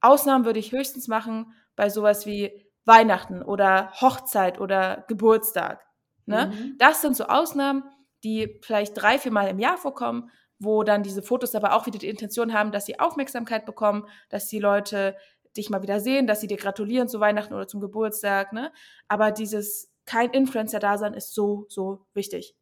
[0.01, 5.85] Ausnahmen würde ich höchstens machen bei sowas wie Weihnachten oder Hochzeit oder Geburtstag.
[6.25, 6.51] Ne?
[6.53, 6.75] Mhm.
[6.77, 7.83] Das sind so Ausnahmen,
[8.23, 11.99] die vielleicht drei, vier Mal im Jahr vorkommen, wo dann diese Fotos aber auch wieder
[11.99, 15.15] die Intention haben, dass sie Aufmerksamkeit bekommen, dass die Leute
[15.55, 18.53] dich mal wieder sehen, dass sie dir gratulieren zu Weihnachten oder zum Geburtstag.
[18.53, 18.71] Ne?
[19.07, 22.55] Aber dieses kein Influencer-Dasein ist so, so wichtig.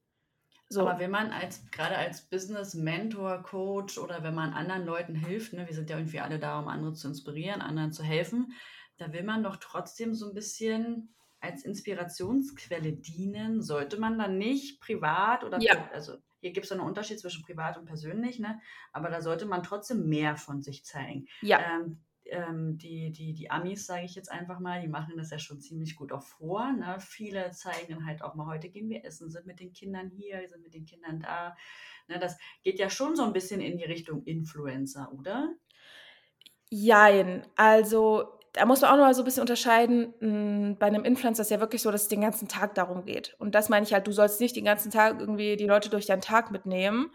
[0.71, 0.88] So.
[0.88, 5.67] Aber wenn man als, gerade als Business-Mentor, Coach oder wenn man anderen Leuten hilft, ne,
[5.67, 8.53] wir sind ja irgendwie alle da, um andere zu inspirieren, anderen zu helfen,
[8.97, 13.62] da will man doch trotzdem so ein bisschen als Inspirationsquelle dienen.
[13.62, 15.89] Sollte man dann nicht privat oder, ja.
[15.91, 18.62] also hier gibt es so einen Unterschied zwischen privat und persönlich, ne?
[18.93, 21.27] aber da sollte man trotzdem mehr von sich zeigen.
[21.41, 21.60] Ja.
[21.60, 21.99] Ähm,
[22.32, 25.60] ähm, die, die, die Amis, sage ich jetzt einfach mal, die machen das ja schon
[25.60, 26.72] ziemlich gut auch vor.
[26.72, 26.98] Ne?
[27.00, 30.48] Viele zeigen dann halt auch mal, heute gehen wir essen, sind mit den Kindern hier,
[30.48, 31.56] sind mit den Kindern da.
[32.08, 32.20] Ne?
[32.20, 35.54] Das geht ja schon so ein bisschen in die Richtung Influencer, oder?
[36.70, 37.46] Jein.
[37.56, 40.13] Also da muss man auch noch mal so ein bisschen unterscheiden.
[40.20, 43.36] Hm, bei einem Influencer ist ja wirklich so, dass es den ganzen Tag darum geht.
[43.39, 46.06] Und das meine ich halt, du sollst nicht den ganzen Tag irgendwie die Leute durch
[46.06, 47.12] deinen Tag mitnehmen.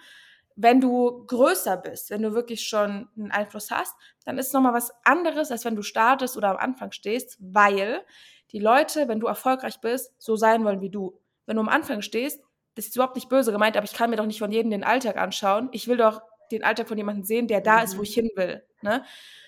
[0.57, 4.73] Wenn du größer bist, wenn du wirklich schon einen Einfluss hast, dann ist es nochmal
[4.73, 8.05] was anderes, als wenn du startest oder am Anfang stehst, weil
[8.53, 11.21] die Leute, wenn du erfolgreich bist, so sein wollen wie du.
[11.45, 12.43] Wenn du am Anfang stehst,
[12.75, 14.85] das ist überhaupt nicht böse gemeint, aber ich kann mir doch nicht von jedem den
[14.85, 15.69] Alltag anschauen.
[15.73, 17.85] Ich will doch den Alltag von jemandem sehen, der da mhm.
[17.85, 18.05] ist, wo mhm.
[18.05, 18.65] ich hin will.
[18.83, 19.05] Ne?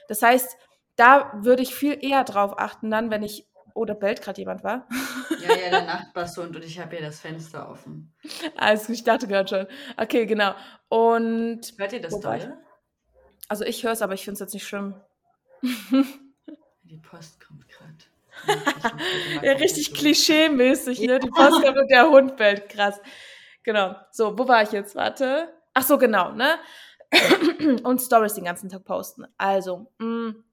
[0.08, 0.56] Das heißt,
[0.96, 3.47] da würde ich viel eher drauf achten, dann, wenn ich.
[3.78, 4.88] Oh, da bellt gerade jemand, war?
[5.40, 8.12] Ja, ja, der Nachbarshund und ich habe hier das Fenster offen.
[8.56, 9.66] Also, ich dachte gerade schon.
[9.96, 10.52] Okay, genau.
[10.88, 11.60] Und.
[11.78, 12.58] Hört ihr das doll?
[13.46, 14.96] Also, ich höre es, aber ich finde es jetzt nicht schlimm.
[15.62, 17.94] Die Post kommt gerade.
[19.46, 21.20] ja, richtig klischee-mäßig, ne?
[21.20, 22.68] Die Post kommt und der Hund bellt.
[22.68, 23.00] Krass.
[23.62, 23.94] Genau.
[24.10, 24.96] So, wo war ich jetzt?
[24.96, 25.52] Warte.
[25.72, 26.58] Ach so, genau, ne?
[27.84, 29.24] und Stories den ganzen Tag posten.
[29.36, 30.44] Also, mh, mm,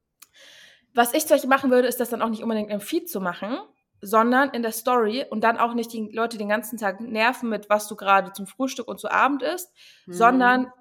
[0.95, 3.19] was ich zum Beispiel machen würde, ist das dann auch nicht unbedingt im Feed zu
[3.19, 3.57] machen,
[4.01, 7.69] sondern in der Story und dann auch nicht die Leute den ganzen Tag nerven mit,
[7.69, 9.73] was du gerade zum Frühstück und zu Abend isst,
[10.05, 10.13] mhm.
[10.13, 10.71] sondern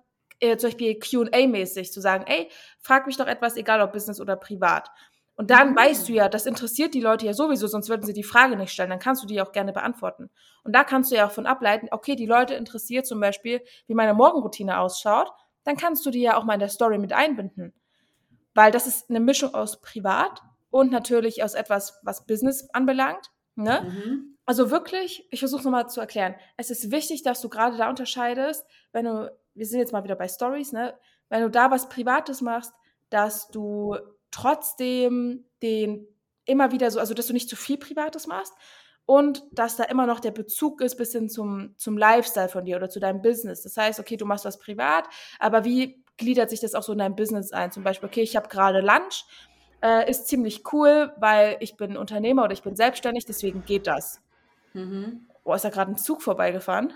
[0.41, 2.49] äh, zum Beispiel QA-mäßig zu sagen, ey,
[2.81, 4.89] frag mich doch etwas, egal ob Business oder privat.
[5.37, 5.77] Und dann mhm.
[5.77, 8.73] weißt du ja, das interessiert die Leute ja sowieso, sonst würden sie die Frage nicht
[8.73, 8.91] stellen.
[8.91, 10.31] Dann kannst du die auch gerne beantworten.
[10.63, 13.95] Und da kannst du ja auch von ableiten, okay, die Leute interessiert zum Beispiel, wie
[13.95, 15.29] meine Morgenroutine ausschaut.
[15.65, 17.75] Dann kannst du die ja auch mal in der Story mit einbinden
[18.55, 23.31] weil das ist eine Mischung aus privat und natürlich aus etwas, was Business anbelangt.
[23.57, 23.83] Ne?
[23.83, 24.39] Mhm.
[24.47, 26.35] Also wirklich, ich versuche es nochmal zu erklären.
[26.57, 30.17] Es ist wichtig, dass du gerade da unterscheidest, wenn du, wir sind jetzt mal wieder
[30.17, 30.99] bei Stories, ne?
[31.29, 32.73] wenn du da was Privates machst,
[33.11, 33.97] dass du
[34.31, 36.09] trotzdem den
[36.45, 38.53] immer wieder so, also dass du nicht zu viel Privates machst
[39.07, 42.77] und dass da immer noch der Bezug ist bis hin zum, zum Lifestyle von dir
[42.77, 43.63] oder zu deinem Business.
[43.63, 46.99] Das heißt, okay, du machst was privat, aber wie gliedert sich das auch so in
[46.99, 47.73] dein Business ein.
[47.73, 49.25] Zum Beispiel, okay, ich habe gerade Lunch,
[49.83, 54.21] äh, ist ziemlich cool, weil ich bin Unternehmer oder ich bin selbstständig, deswegen geht das.
[54.73, 55.27] Mhm.
[55.45, 56.95] Boah, ist da gerade ein Zug vorbeigefahren?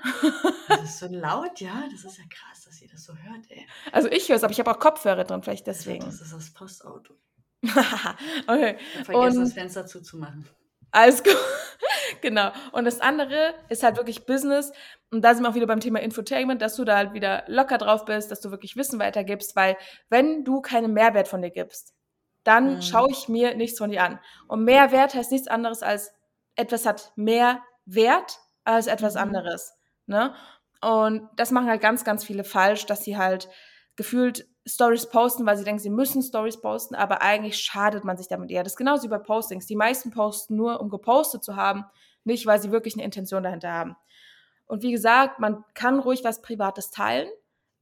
[0.69, 1.85] Das ist so laut, ja.
[1.91, 3.67] Das ist ja krass, dass ihr das so hört, ey.
[3.93, 6.05] Also ich höre es, aber ich habe auch Kopfhörer drin, vielleicht deswegen.
[6.05, 7.15] Das ist das Postauto.
[8.47, 8.79] okay.
[9.05, 10.49] Vergessen, das Fenster zuzumachen.
[10.91, 11.37] Alles gut.
[12.21, 12.51] genau.
[12.73, 14.73] Und das andere ist halt wirklich Business.
[15.11, 17.79] Und da sind wir auch wieder beim Thema Infotainment, dass du da halt wieder locker
[17.79, 19.77] drauf bist, dass du wirklich Wissen weitergibst, weil
[20.09, 21.95] wenn du keinen Mehrwert von dir gibst,
[22.45, 22.83] dann mhm.
[22.83, 24.21] schaue ich mir nichts von dir an.
[24.47, 26.13] Und Mehrwert heißt nichts anderes als
[26.57, 29.21] etwas hat mehr Wert als etwas mhm.
[29.21, 29.75] anderes.
[30.07, 30.35] Ne?
[30.81, 33.49] Und das machen halt ganz, ganz viele falsch, dass sie halt
[33.99, 38.29] gefühlt Stories posten, weil sie denken, sie müssen Stories posten, aber eigentlich schadet man sich
[38.29, 38.63] damit eher.
[38.63, 39.67] Das ist genauso wie bei Postings.
[39.67, 41.85] Die meisten posten nur, um gepostet zu haben,
[42.23, 43.97] nicht, weil sie wirklich eine Intention dahinter haben.
[44.67, 47.29] Und wie gesagt, man kann ruhig was Privates teilen,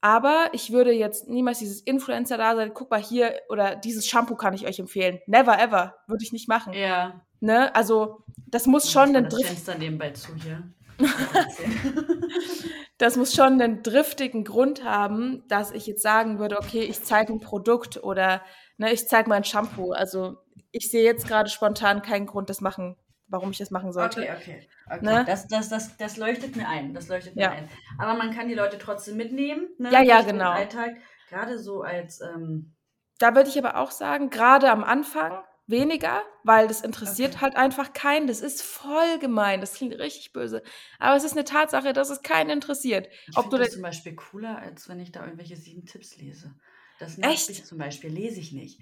[0.00, 4.37] aber ich würde jetzt niemals dieses Influencer da sein, guck mal hier, oder dieses Shampoo
[4.37, 5.20] kann ich euch empfehlen.
[5.26, 5.96] Never ever.
[6.07, 6.72] Würde ich nicht machen.
[6.72, 7.20] Ja.
[7.40, 7.74] Ne?
[7.74, 9.48] Also, das muss schon ein Drift.
[9.48, 10.72] Fenster nebenbei zu hier.
[12.98, 17.32] das muss schon einen driftigen Grund haben, dass ich jetzt sagen würde, okay, ich zeige
[17.32, 18.42] ein Produkt oder
[18.78, 19.92] ne, ich zeige mein Shampoo.
[19.92, 20.38] Also
[20.70, 22.96] ich sehe jetzt gerade spontan keinen Grund, das machen,
[23.28, 24.20] warum ich das machen sollte.
[24.20, 24.68] Okay, okay.
[24.87, 25.04] okay.
[25.04, 25.24] Ne?
[25.26, 26.94] Das, das, das, das leuchtet mir ein.
[26.94, 27.50] Das leuchtet mir ja.
[27.50, 27.68] ein.
[27.98, 29.68] Aber man kann die Leute trotzdem mitnehmen.
[29.78, 29.92] Ne?
[29.92, 30.50] Ja, ja, genau.
[30.50, 30.96] Alltag,
[31.28, 32.20] gerade so als.
[32.20, 32.74] Ähm
[33.18, 37.42] da würde ich aber auch sagen, gerade am Anfang weniger, weil das interessiert okay.
[37.42, 38.26] halt einfach keinen.
[38.26, 39.61] Das ist voll gemein.
[39.61, 40.62] Das klingt richtig böse.
[40.98, 43.09] Aber es ist eine Tatsache, dass es keinen interessiert.
[43.29, 46.55] Ich finde das zum Beispiel cooler, als wenn ich da irgendwelche sieben Tipps lese.
[46.98, 47.66] Das Echt?
[47.66, 48.81] zum Beispiel lese ich nicht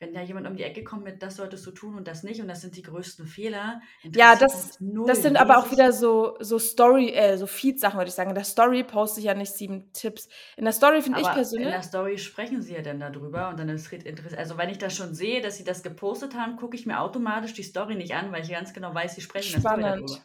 [0.00, 2.40] wenn da jemand um die Ecke kommt mit, das solltest du tun und das nicht
[2.40, 3.80] und das sind die größten Fehler.
[4.14, 8.14] Ja, das, das sind aber auch wieder so, so Story, äh, so Feed-Sachen, würde ich
[8.14, 8.30] sagen.
[8.30, 10.28] In der Story poste ich ja nicht sieben Tipps.
[10.56, 11.66] In der Story finde ich persönlich.
[11.66, 14.38] In der Story sprechen sie ja dann darüber und dann ist es interessant.
[14.38, 17.54] Also, wenn ich das schon sehe, dass sie das gepostet haben, gucke ich mir automatisch
[17.54, 19.84] die Story nicht an, weil ich ganz genau weiß, sie sprechen Spannend.
[19.84, 20.22] darüber.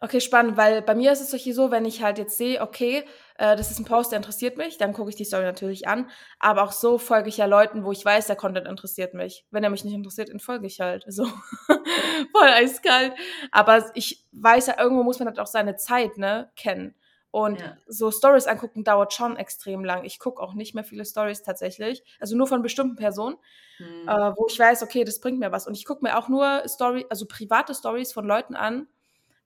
[0.00, 3.04] Okay, spannend, weil bei mir ist es so, wenn ich halt jetzt sehe, okay,
[3.38, 6.10] äh, das ist ein Post, der interessiert mich, dann gucke ich die Story natürlich an.
[6.38, 9.46] Aber auch so folge ich ja Leuten, wo ich weiß, der Content interessiert mich.
[9.50, 11.04] Wenn er mich nicht interessiert, dann folge ich halt.
[11.08, 11.24] So
[12.32, 13.14] voll eiskalt.
[13.50, 16.94] Aber ich weiß ja, irgendwo muss man halt auch seine Zeit ne, kennen.
[17.34, 17.76] Und ja.
[17.88, 20.04] so Stories angucken dauert schon extrem lang.
[20.04, 22.04] Ich gucke auch nicht mehr viele Stories tatsächlich.
[22.20, 23.38] Also nur von bestimmten Personen,
[23.78, 24.08] hm.
[24.08, 25.66] äh, wo ich weiß, okay, das bringt mir was.
[25.66, 28.86] Und ich gucke mir auch nur Story, also private Stories von Leuten an,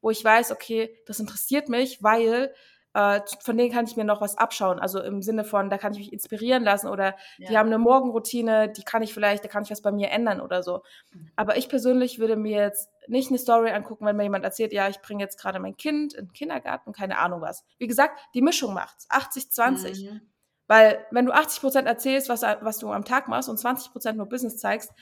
[0.00, 2.52] wo ich weiß, okay, das interessiert mich, weil
[2.94, 4.78] äh, von denen kann ich mir noch was abschauen.
[4.78, 7.48] Also im Sinne von, da kann ich mich inspirieren lassen oder Ja.
[7.50, 10.40] die haben eine Morgenroutine, die kann ich vielleicht, da kann ich was bei mir ändern
[10.40, 10.82] oder so.
[11.12, 11.30] Mhm.
[11.36, 14.88] Aber ich persönlich würde mir jetzt nicht eine Story angucken, wenn mir jemand erzählt, ja,
[14.88, 17.64] ich bringe jetzt gerade mein Kind in den Kindergarten und keine Ahnung was.
[17.78, 19.06] Wie gesagt, die Mischung macht's.
[19.10, 20.10] 80, 20.
[20.10, 20.20] Mhm.
[20.66, 24.58] Weil wenn du 80% erzählst, was, was du am Tag machst und 20% nur Business
[24.58, 24.92] zeigst,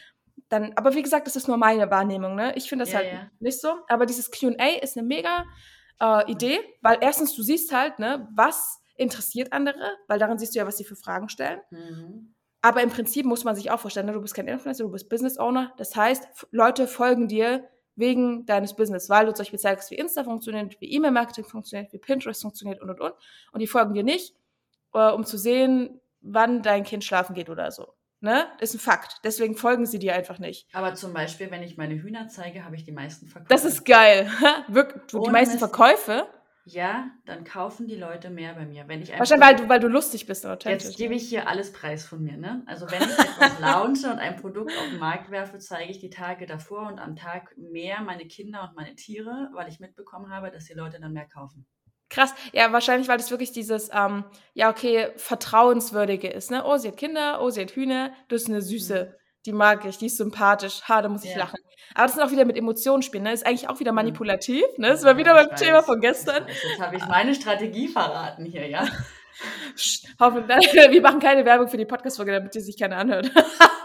[0.49, 2.55] dann, aber wie gesagt, das ist nur meine Wahrnehmung, ne?
[2.57, 3.31] Ich finde das Ja, halt ja.
[3.40, 3.75] nicht so.
[3.88, 5.44] Aber dieses QA ist eine mega
[6.01, 10.59] äh, Idee, weil erstens, du siehst halt, ne, was interessiert andere, weil daran siehst du
[10.59, 11.61] ja, was sie für Fragen stellen.
[11.70, 12.35] Mhm.
[12.62, 15.09] Aber im Prinzip muss man sich auch vorstellen, ne, du bist kein Influencer, du bist
[15.09, 15.72] Business Owner.
[15.77, 20.25] Das heißt, Leute folgen dir wegen deines Business, weil du zum Beispiel zeigst, wie Insta
[20.25, 23.14] funktioniert, wie E-Mail-Marketing funktioniert, wie Pinterest funktioniert und und und.
[23.53, 24.35] Und die folgen dir nicht,
[24.94, 27.94] äh, um zu sehen, wann dein Kind schlafen geht oder so.
[28.20, 28.46] Ne?
[28.61, 29.20] Ist ein Fakt.
[29.24, 30.66] Deswegen folgen sie dir einfach nicht.
[30.72, 33.48] Aber zum Beispiel, wenn ich meine Hühner zeige, habe ich die meisten Verkäufe.
[33.48, 34.31] Das ist geil.
[34.68, 35.59] Wirklich, die Ohne meisten Mist.
[35.61, 36.26] Verkäufe.
[36.68, 38.88] Ja, dann kaufen die Leute mehr bei mir.
[38.88, 40.88] Wenn ich ein Wahrscheinlich, weil du, weil du lustig bist und authentisch.
[40.88, 42.64] Jetzt gebe ich hier alles preis von mir, ne?
[42.66, 46.11] Also wenn ich etwas launche und ein Produkt auf den Markt werfe, zeige ich die
[46.11, 50.50] Tage davor und am Tag mehr meine Kinder und meine Tiere, weil ich mitbekommen habe,
[50.50, 51.68] dass die Leute dann mehr kaufen.
[52.09, 52.33] Krass.
[52.53, 56.64] Ja, wahrscheinlich, weil das wirklich dieses, ähm, ja, okay, Vertrauenswürdige ist, ne?
[56.64, 59.16] Oh, sie hat Kinder, oh, sie hat Hühner, das ist eine Süße.
[59.45, 60.83] Die mag ich, die ist sympathisch.
[60.88, 61.38] Ha, da muss ich Ja.
[61.38, 61.59] lachen.
[61.95, 63.33] Aber das sind auch wieder mit Emotionen spielen, ne?
[63.33, 63.97] Ist eigentlich auch wieder Mhm.
[63.97, 64.88] manipulativ, ne?
[64.88, 66.47] Das war wieder beim Ich Thema von gestern.
[66.49, 66.62] ich.
[66.62, 68.85] Jetzt habe ich meine Strategie verraten hier, ja?
[70.18, 73.31] Hoffen, wir machen keine Werbung für die Podcast-Folge, damit die sich keiner anhört.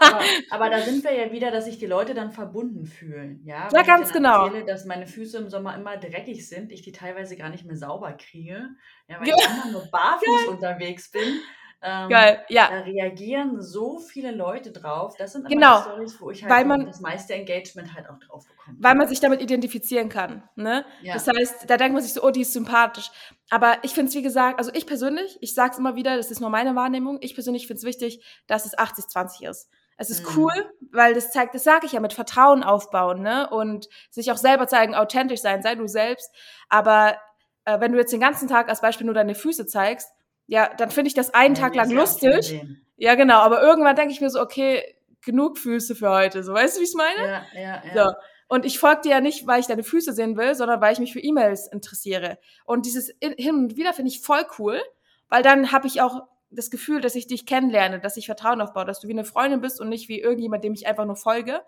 [0.00, 3.40] Aber, aber da sind wir ja wieder, dass sich die Leute dann verbunden fühlen.
[3.44, 4.46] Ja, Ja, ich ganz denen genau.
[4.46, 7.76] erzähle, dass meine Füße im Sommer immer dreckig sind, ich die teilweise gar nicht mehr
[7.76, 8.70] sauber kriege,
[9.08, 9.36] ja, weil Geil.
[9.38, 11.40] ich immer nur barfuß unterwegs bin.
[11.84, 12.68] Ähm, Geil, ja.
[12.70, 15.16] Da reagieren so viele Leute drauf.
[15.18, 18.46] Das sind Genau, Stories, wo ich weil halt man- das meiste Engagement halt auch drauf
[18.46, 18.76] bekomme.
[18.80, 20.84] Weil man sich damit identifizieren kann, ne?
[21.02, 21.14] Ja.
[21.14, 23.10] Das heißt, da denkt man sich so, oh, die ist sympathisch.
[23.50, 26.30] Aber ich finde es, wie gesagt, also ich persönlich, ich sage es immer wieder, das
[26.30, 29.68] ist nur meine Wahrnehmung, ich persönlich finde es wichtig, dass es 80-20 ist.
[29.96, 30.38] Es ist Mhm.
[30.38, 33.50] cool, weil das zeigt, das sage ich ja, mit Vertrauen aufbauen, ne?
[33.50, 36.30] Und sich auch selber zeigen, authentisch sein, sei du selbst.
[36.68, 37.16] Aber
[37.64, 40.08] äh, wenn du jetzt den ganzen Tag als Beispiel nur deine Füße zeigst,
[40.46, 42.60] ja, dann finde ich das einen Tag lang lustig.
[42.96, 44.82] Ja, genau, aber irgendwann denke ich mir so, okay,
[45.24, 46.42] genug Füße für heute.
[46.42, 47.26] So, weißt du, wie ich es meine?
[47.28, 48.04] Ja, ja, ja.
[48.08, 48.12] So.
[48.48, 50.98] Und ich folge dir ja nicht, weil ich deine Füße sehen will, sondern weil ich
[50.98, 52.38] mich für E-Mails interessiere.
[52.64, 54.80] Und dieses in- Hin und Wieder finde ich voll cool,
[55.28, 58.84] weil dann habe ich auch das Gefühl, dass ich dich kennenlerne, dass ich Vertrauen aufbaue,
[58.84, 61.62] dass du wie eine Freundin bist und nicht wie irgendjemand, dem ich einfach nur folge.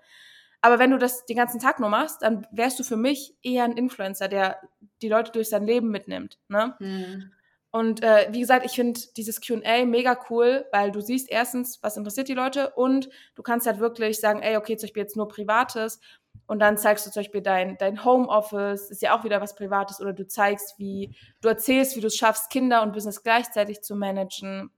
[0.61, 3.65] Aber wenn du das den ganzen Tag nur machst, dann wärst du für mich eher
[3.65, 4.59] ein Influencer, der
[5.01, 6.39] die Leute durch sein Leben mitnimmt.
[6.49, 6.75] Ne?
[6.79, 7.33] Hm.
[7.75, 11.97] Und äh, wie gesagt, ich finde dieses QA mega cool, weil du siehst erstens, was
[11.97, 15.27] interessiert die Leute und du kannst halt wirklich sagen, ey, okay, zum Beispiel jetzt nur
[15.27, 15.99] Privates
[16.47, 20.01] und dann zeigst du zum Beispiel dein, dein Homeoffice, ist ja auch wieder was Privates
[20.01, 23.97] oder du zeigst, wie du erzählst, wie du es schaffst, Kinder und Business gleichzeitig zu
[23.97, 24.71] managen.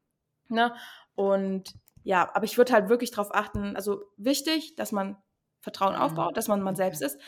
[0.49, 0.75] Ne?
[1.15, 5.19] Und ja, aber ich würde halt wirklich darauf achten, also wichtig, dass man
[5.61, 6.01] Vertrauen Mhm.
[6.01, 7.21] aufbaut, dass man man selbst ist,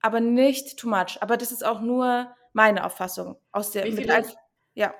[0.00, 1.18] aber nicht too much.
[1.20, 4.24] Aber das ist auch nur meine Auffassung aus der Wie viele- ein-
[4.74, 4.94] ja.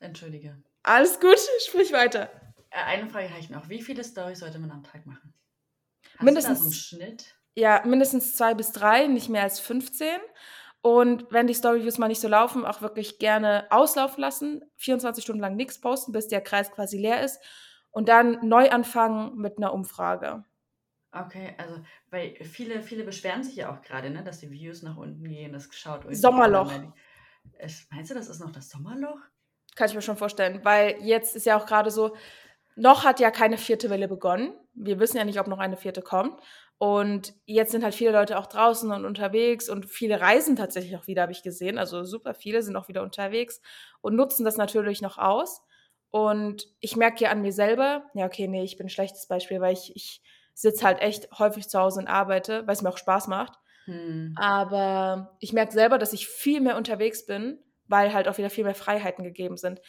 [0.00, 0.56] Entschuldige.
[0.82, 2.30] Alles gut, sprich weiter.
[2.70, 3.68] Äh, Eine Frage habe ich noch.
[3.68, 5.32] Wie viele Stories sollte man am Tag machen?
[6.14, 7.34] Hast Mindestens- du da so Schnitt?
[7.54, 10.18] Ja, mindestens zwei bis drei, nicht mehr als 15.
[10.82, 14.62] Und wenn die Storyviews mal nicht so laufen, auch wirklich gerne auslaufen lassen.
[14.76, 17.40] 24 Stunden lang nichts posten, bis der Kreis quasi leer ist.
[17.90, 20.44] Und dann neu anfangen mit einer Umfrage.
[21.12, 24.98] Okay, also, weil viele, viele beschweren sich ja auch gerade, ne, dass die Views nach
[24.98, 26.70] unten gehen, das schaut Sommerloch.
[27.58, 29.18] Es- Meinst du, das ist noch das Sommerloch?
[29.76, 30.60] Kann ich mir schon vorstellen.
[30.64, 32.16] Weil jetzt ist ja auch gerade so,
[32.74, 34.52] noch hat ja keine vierte Welle begonnen.
[34.74, 36.40] Wir wissen ja nicht, ob noch eine vierte kommt.
[36.78, 41.06] Und jetzt sind halt viele Leute auch draußen und unterwegs und viele reisen tatsächlich auch
[41.06, 41.78] wieder, habe ich gesehen.
[41.78, 43.62] Also super viele sind auch wieder unterwegs
[44.02, 45.62] und nutzen das natürlich noch aus.
[46.10, 49.60] Und ich merke ja an mir selber, ja, okay, nee, ich bin ein schlechtes Beispiel,
[49.60, 52.98] weil ich, ich sitze halt echt häufig zu Hause und arbeite, weil es mir auch
[52.98, 53.58] Spaß macht.
[53.86, 54.34] Hm.
[54.36, 58.64] Aber ich merke selber, dass ich viel mehr unterwegs bin, weil halt auch wieder viel
[58.64, 59.80] mehr Freiheiten gegeben sind.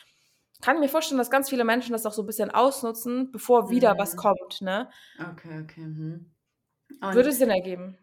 [0.62, 3.94] Kann mir vorstellen, dass ganz viele Menschen das auch so ein bisschen ausnutzen, bevor wieder
[3.94, 4.00] Mhm.
[4.00, 4.90] was kommt, ne?
[5.20, 5.82] Okay, okay.
[5.84, 6.32] Hm.
[7.02, 7.98] Und Würde Sinn ergeben.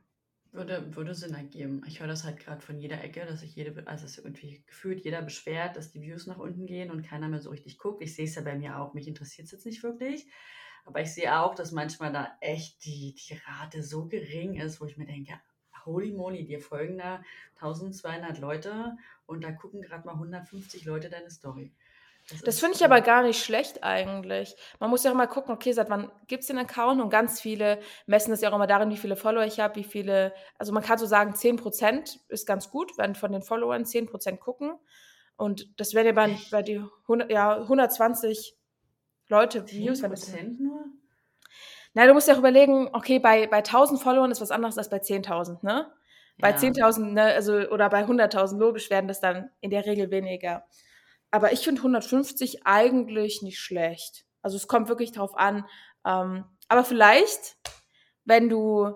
[0.53, 1.83] würde, würde Sinn ergeben.
[1.87, 5.01] Ich höre das halt gerade von jeder Ecke, dass sich jede, also es irgendwie gefühlt
[5.05, 8.03] jeder beschwert, dass die Views nach unten gehen und keiner mehr so richtig guckt.
[8.03, 8.95] Ich sehe es ja bei mir auch.
[8.95, 10.29] Mich interessiert es jetzt nicht wirklich.
[10.85, 14.85] Aber ich sehe auch, dass manchmal da echt die, die Rate so gering ist, wo
[14.87, 15.41] ich mir denke,
[15.85, 17.23] holy moly, dir folgen da
[17.57, 21.73] 1200 Leute und da gucken gerade mal 150 Leute deine Story.
[22.31, 24.57] Das ist, finde ich aber gar nicht schlecht eigentlich.
[24.81, 27.03] Man muss ja auch mal gucken, okay, seit wann gibt es den Account?
[27.03, 29.85] Und ganz viele messen das ja auch immer darin, wie viele Follower ich habe, wie
[29.85, 34.39] viele, also man kann so sagen, 10% ist ganz gut, wenn von den Followern 10%
[34.39, 34.73] gucken.
[35.37, 38.57] Und das wären ja bei, bei die 100, ja, 120
[39.29, 40.01] Leute Views.
[40.01, 40.85] 10 Prozent nur?
[41.93, 44.89] Na, du musst ja auch überlegen, okay, bei, bei 1000 Followern ist was anderes als
[44.89, 45.93] bei 10.000, ne?
[46.39, 46.57] Bei Ja.
[46.57, 50.65] 10.000, ne, also, oder bei 100.000, logisch werden das dann in der Regel weniger.
[51.31, 54.25] Aber ich finde 150 eigentlich nicht schlecht.
[54.43, 55.65] Also es kommt wirklich drauf an.
[56.07, 57.57] Ähm, aber vielleicht,
[58.25, 58.93] wenn du,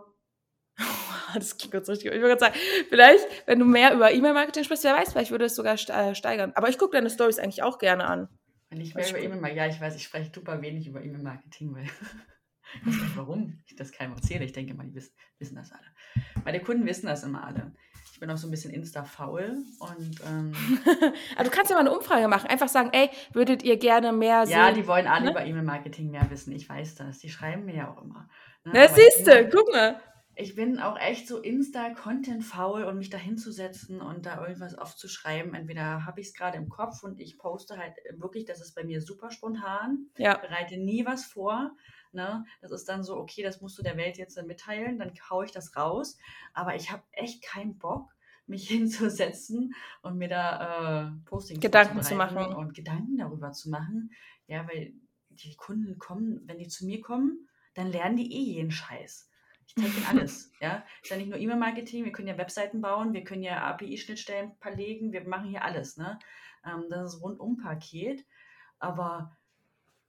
[1.35, 2.55] das klingt jetzt richtig, ich würde gerade sagen,
[2.89, 6.53] vielleicht, wenn du mehr über E-Mail-Marketing sprichst, wer weiß, vielleicht würde es sogar äh, steigern.
[6.55, 8.29] Aber ich gucke deine Stories eigentlich auch gerne an.
[8.71, 9.37] Wenn ich mehr über gut.
[9.37, 11.87] E-Mail, ja, ich weiß, ich spreche super wenig über E-Mail-Marketing, weil
[12.75, 14.45] ich weiß nicht, warum ich das keinem erzähle.
[14.45, 15.83] Ich denke mal, die wissen, wissen das alle.
[16.45, 17.73] Meine Kunden wissen das immer alle.
[18.13, 20.53] Ich bin auch so ein bisschen Insta-faul und ähm,
[21.37, 22.49] Aber du kannst ja mal eine Umfrage machen.
[22.49, 24.57] Einfach sagen, ey, würdet ihr gerne mehr sehen?
[24.57, 25.31] ja, die wollen alle ne?
[25.31, 26.53] über E-Mail-Marketing mehr wissen.
[26.53, 27.19] Ich weiß das.
[27.19, 28.29] Die schreiben mir ja auch immer.
[28.65, 28.73] ne?
[28.75, 30.01] Na, siehst du, guck mal.
[30.41, 35.53] Ich bin auch echt so Insta-Content-faul und mich da hinzusetzen und da irgendwas aufzuschreiben.
[35.53, 38.85] Entweder habe ich es gerade im Kopf und ich poste halt wirklich, das ist bei
[38.85, 40.07] mir super spontan.
[40.17, 40.37] Ja.
[40.37, 41.73] bereite nie was vor.
[42.13, 42.45] Ne?
[42.61, 45.51] Das ist dann so, okay, das musst du der Welt jetzt mitteilen, dann haue ich
[45.51, 46.17] das raus.
[46.55, 48.09] Aber ich habe echt keinen Bock,
[48.47, 52.55] mich hinzusetzen und mir da äh, Postings Gedanken zu machen.
[52.55, 54.13] und Gedanken darüber zu machen.
[54.47, 54.95] Ja, weil
[55.31, 59.28] die Kunden kommen, wenn die zu mir kommen, dann lernen die eh jeden Scheiß.
[59.69, 60.51] Ich zeige ihnen alles.
[60.61, 64.53] ja, ist ja nicht nur E-Mail-Marketing, wir können ja Webseiten bauen, wir können ja API-Schnittstellen
[64.61, 65.97] verlegen, wir machen hier alles.
[65.97, 66.19] Ne?
[66.67, 68.25] Ähm, das ist Rundum-Paket.
[68.81, 69.37] Aber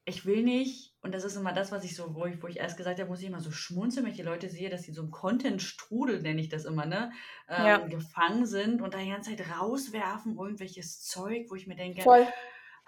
[0.06, 2.58] ich will nicht, und das ist immer das, was ich so, wo ich, wo ich
[2.58, 4.92] erst gesagt habe, muss ich immer so schmunzeln, wenn ich die Leute sehe, dass sie
[4.92, 7.12] so im Content-Strudel, nenne ich das immer, ne,
[7.48, 7.78] ähm, Ja.
[7.78, 12.28] gefangen sind und da die ganze Zeit rauswerfen, irgendwelches Zeug, wo ich mir denke, Voll.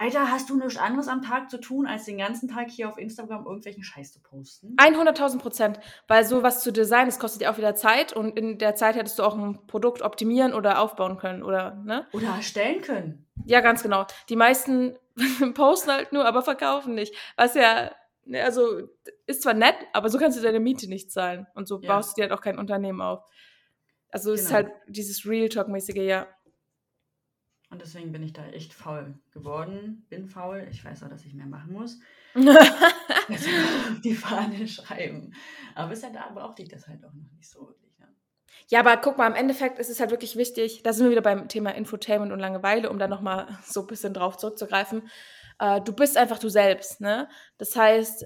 [0.01, 2.97] Alter, hast du nichts anderes am Tag zu tun, als den ganzen Tag hier auf
[2.97, 4.75] Instagram irgendwelchen Scheiß zu posten?
[4.77, 5.79] 100.000 Prozent.
[6.07, 9.19] Weil sowas zu designen, das kostet ja auch wieder Zeit und in der Zeit hättest
[9.19, 12.07] du auch ein Produkt optimieren oder aufbauen können, oder, ne?
[12.13, 13.27] Oder erstellen können.
[13.45, 14.07] Ja, ganz genau.
[14.29, 14.97] Die meisten
[15.53, 17.13] posten halt nur, aber verkaufen nicht.
[17.37, 17.91] Was ja,
[18.25, 18.89] ne, also
[19.27, 21.45] ist zwar nett, aber so kannst du deine Miete nicht zahlen.
[21.53, 21.87] Und so Ja.
[21.95, 23.23] baust du dir halt auch kein Unternehmen auf.
[24.09, 24.63] Also es ist Genau.
[24.63, 26.25] halt dieses Real Talk-mäßige, ja.
[27.71, 30.05] Und deswegen bin ich da echt faul geworden.
[30.09, 30.67] Bin faul.
[30.69, 31.99] Ich weiß auch, dass ich mehr machen muss.
[32.35, 32.51] Also
[34.03, 35.33] die Fahne schreiben.
[35.73, 37.97] Aber bisher da brauchte ich das halt auch noch nicht so wirklich.
[37.97, 38.07] Ne?
[38.67, 41.21] Ja, aber guck mal, im Endeffekt ist es halt wirklich wichtig, da sind wir wieder
[41.21, 45.09] beim Thema Infotainment und Langeweile, um da nochmal so ein bisschen drauf zurückzugreifen.
[45.59, 47.29] Äh, du bist einfach du selbst, ne?
[47.57, 48.25] Das heißt,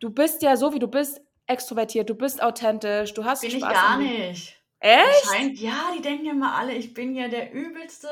[0.00, 3.56] du bist ja so, wie du bist, extrovertiert, du bist authentisch, du hast Bin ich
[3.56, 3.72] Spaß.
[3.72, 4.28] gar am Leben.
[4.28, 4.60] nicht.
[4.78, 5.24] Echt?
[5.24, 8.08] Scheint, ja, die denken ja immer alle, ich bin ja der Übelste.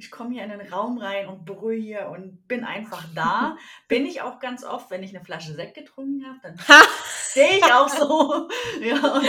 [0.00, 3.56] Ich komme hier in den Raum rein und brülle hier und bin einfach da.
[3.88, 6.58] bin ich auch ganz oft, wenn ich eine Flasche Sekt getrunken habe, dann
[7.30, 8.48] stehe ich auch so.
[8.80, 9.20] ja,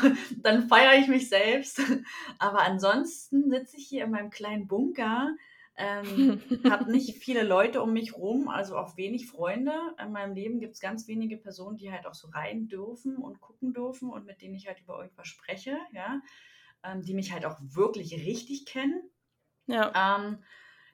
[0.00, 1.80] dann, dann feiere ich mich selbst.
[2.38, 5.34] Aber ansonsten sitze ich hier in meinem kleinen Bunker,
[5.76, 6.40] ähm,
[6.70, 9.74] habe nicht viele Leute um mich rum, also auch wenig Freunde.
[10.02, 13.40] In meinem Leben gibt es ganz wenige Personen, die halt auch so rein dürfen und
[13.40, 16.20] gucken dürfen und mit denen ich halt über irgendwas spreche, ja,
[16.82, 19.02] ähm, die mich halt auch wirklich richtig kennen.
[19.66, 20.18] Ja.
[20.18, 20.42] Ähm,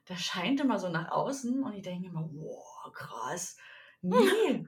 [0.05, 3.57] das scheint immer so nach außen und ich denke immer, wow, krass.
[4.05, 4.65] Nee.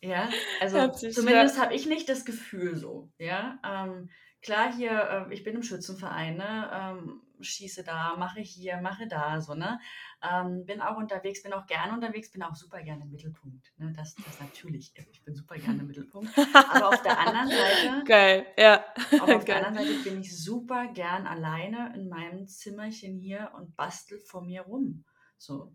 [0.00, 0.28] ja,
[0.60, 3.12] also Hört sich zumindest habe ich nicht das Gefühl so.
[3.18, 4.10] Ja, ähm,
[4.42, 9.40] klar hier, äh, ich bin im Schützenverein, ne, ähm, schieße da, mache hier, mache da,
[9.40, 9.78] so, ne.
[10.22, 13.72] Ähm, bin auch unterwegs, bin auch gerne unterwegs, bin auch super gerne im Mittelpunkt.
[13.78, 13.92] Ne?
[13.96, 14.92] Das, das natürlich.
[15.12, 16.30] Ich bin super gerne im Mittelpunkt.
[16.72, 18.84] Aber auf der anderen Seite Geil, ja.
[19.20, 19.64] aber auf der Geil.
[19.64, 24.62] anderen Seite bin ich super gern alleine in meinem Zimmerchen hier und bastel vor mir
[24.62, 25.04] rum.
[25.38, 25.74] So.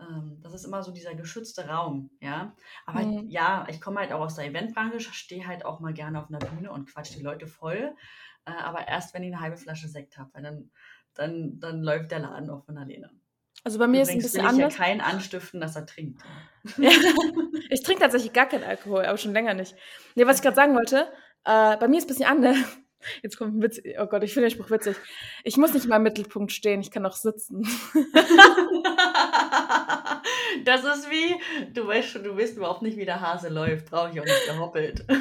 [0.00, 2.54] Ähm, das ist immer so dieser geschützte Raum, ja.
[2.86, 3.28] Aber Mhm.
[3.28, 6.38] ja, ich komme halt auch aus der Eventbranche, stehe halt auch mal gerne auf einer
[6.38, 7.94] Bühne und quatsch die Leute voll.
[8.44, 10.70] Äh, aber erst, wenn ich eine halbe Flasche Sekt habe, weil dann,
[11.18, 13.10] dann, dann läuft der Laden auch von alleine.
[13.64, 14.78] Also bei mir ist es ein Übrigens bisschen will ich anders.
[14.78, 16.22] ja keinen anstiften, dass er trinkt.
[16.76, 16.90] Ja.
[17.70, 19.74] Ich trinke tatsächlich gar keinen Alkohol, aber schon länger nicht.
[20.16, 21.08] Nee, was ich gerade sagen wollte,
[21.44, 22.56] äh, bei mir ist es ein bisschen anders.
[23.22, 23.80] Jetzt kommt ein Witz.
[23.98, 24.96] Oh Gott, ich finde den Spruch witzig.
[25.44, 27.62] Ich muss nicht mal im Mittelpunkt stehen, ich kann auch sitzen.
[30.64, 31.36] Das ist wie,
[31.72, 33.90] du weißt schon, du weißt überhaupt nicht, wie der Hase läuft.
[33.90, 35.04] Brauche ich auch nicht gehoppelt.
[35.08, 35.18] das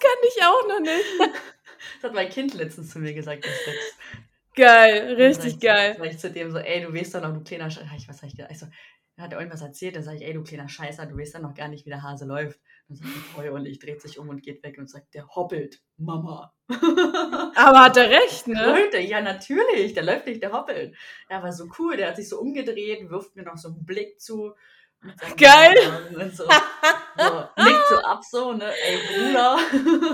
[0.00, 1.04] kann ich auch noch nicht.
[2.00, 3.98] Das hat mein Kind letztens zu mir gesagt, das Sex.
[4.54, 5.94] Geil, dann richtig ich, geil.
[5.98, 8.08] Sag ich zu dem so, ey, du weißt doch noch, du kleiner Scheißer.
[8.08, 8.48] Was sag ich dir?
[8.48, 8.66] Also,
[9.16, 11.54] er hat irgendwas erzählt, da sag ich, ey, du kleiner Scheißer, du weißt doch noch
[11.54, 12.60] gar nicht, wie der Hase läuft.
[12.88, 15.28] Dann sagt die Frau und ich dreht sich um und geht weg und sagt, der
[15.28, 16.54] hoppelt, Mama.
[16.68, 18.64] Aber hat er recht, ne?
[18.64, 19.00] Läuft er?
[19.00, 20.96] Ja, natürlich, der läuft nicht, der hoppelt.
[21.28, 24.20] Er war so cool, der hat sich so umgedreht, wirft mir noch so einen Blick
[24.20, 24.54] zu.
[25.00, 25.76] Mit Geil.
[26.18, 29.56] Und so, so, nickt so ab, so, ne, ey, Bruder.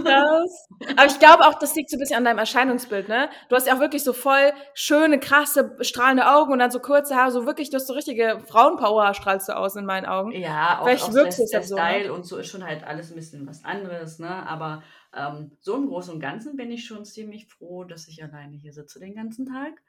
[0.05, 0.68] Krass.
[0.97, 3.30] Aber ich glaube auch, das liegt so ein bisschen an deinem Erscheinungsbild, ne?
[3.49, 7.16] Du hast ja auch wirklich so voll schöne, krasse, strahlende Augen und dann so kurze
[7.16, 10.32] Haare, so wirklich, du hast so richtige Frauenpower, strahlst du aus in meinen Augen.
[10.32, 11.80] Ja, auch, Vielleicht auch wirkst der, der so, ne?
[11.80, 14.47] Style und so ist schon halt alles ein bisschen was anderes, ne?
[14.47, 14.82] Aber
[15.16, 18.72] ähm, so im Großen und Ganzen bin ich schon ziemlich froh, dass ich alleine hier
[18.72, 19.80] sitze den ganzen Tag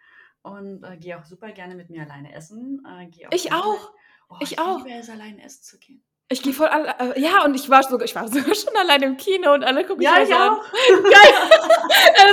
[0.41, 2.83] und äh, gehe auch super gerne mit mir alleine essen.
[2.87, 3.91] Äh, gehe Ich auch.
[4.29, 4.77] Oh, Ich ich auch.
[4.85, 6.03] liebe es, alleine essen zu gehen.
[6.27, 9.05] Ich gehe voll alle, äh, ja, und ich war sogar, ich war sogar schon alleine
[9.05, 10.49] im Kino und alle gucken Ja, mich ich so an.
[10.53, 10.71] auch.
[11.03, 11.33] Geil.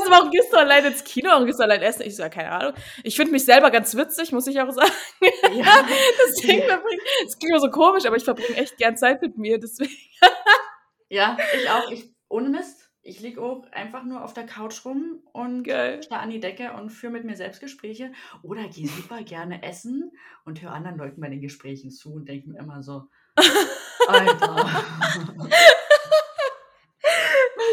[0.01, 2.03] Das warum gehst du alleine ins Kino und gehst du alleine essen?
[2.03, 2.73] Ich so, ja, keine Ahnung.
[3.05, 4.91] Ich finde mich selber ganz witzig, muss ich auch sagen.
[5.53, 5.87] Ja.
[6.27, 9.59] Deswegen verbringe das klingt immer so komisch, aber ich verbringe echt gern Zeit mit mir.
[9.59, 9.93] Deswegen.
[11.11, 11.91] ja, ich auch.
[11.91, 12.82] Ich, ohne Mist.
[13.05, 16.01] Ich liege auch einfach nur auf der Couch rum und Geil.
[16.05, 18.13] starr an die Decke und führe mit mir selbst Gespräche.
[18.43, 20.13] Oder gehe super gerne essen
[20.45, 23.09] und höre anderen Leuten bei den Gesprächen zu und denke mir immer so,
[24.07, 24.85] Alter.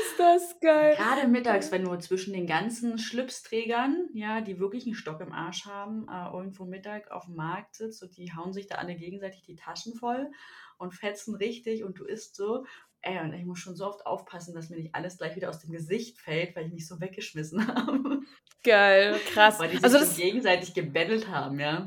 [0.01, 0.95] Ist das geil.
[0.95, 5.65] Gerade mittags, wenn du zwischen den ganzen Schlipsträgern, ja, die wirklich einen Stock im Arsch
[5.65, 9.43] haben, äh, irgendwo Mittag auf dem Markt sitzt und die hauen sich da alle gegenseitig
[9.43, 10.31] die Taschen voll
[10.79, 12.65] und fetzen richtig und du isst so.
[13.01, 15.59] Ey, und ich muss schon so oft aufpassen, dass mir nicht alles gleich wieder aus
[15.59, 18.19] dem Gesicht fällt, weil ich mich so weggeschmissen habe.
[18.63, 19.59] Geil, krass.
[19.59, 21.77] Weil die sich Also so das, gegenseitig gebettelt haben, ja.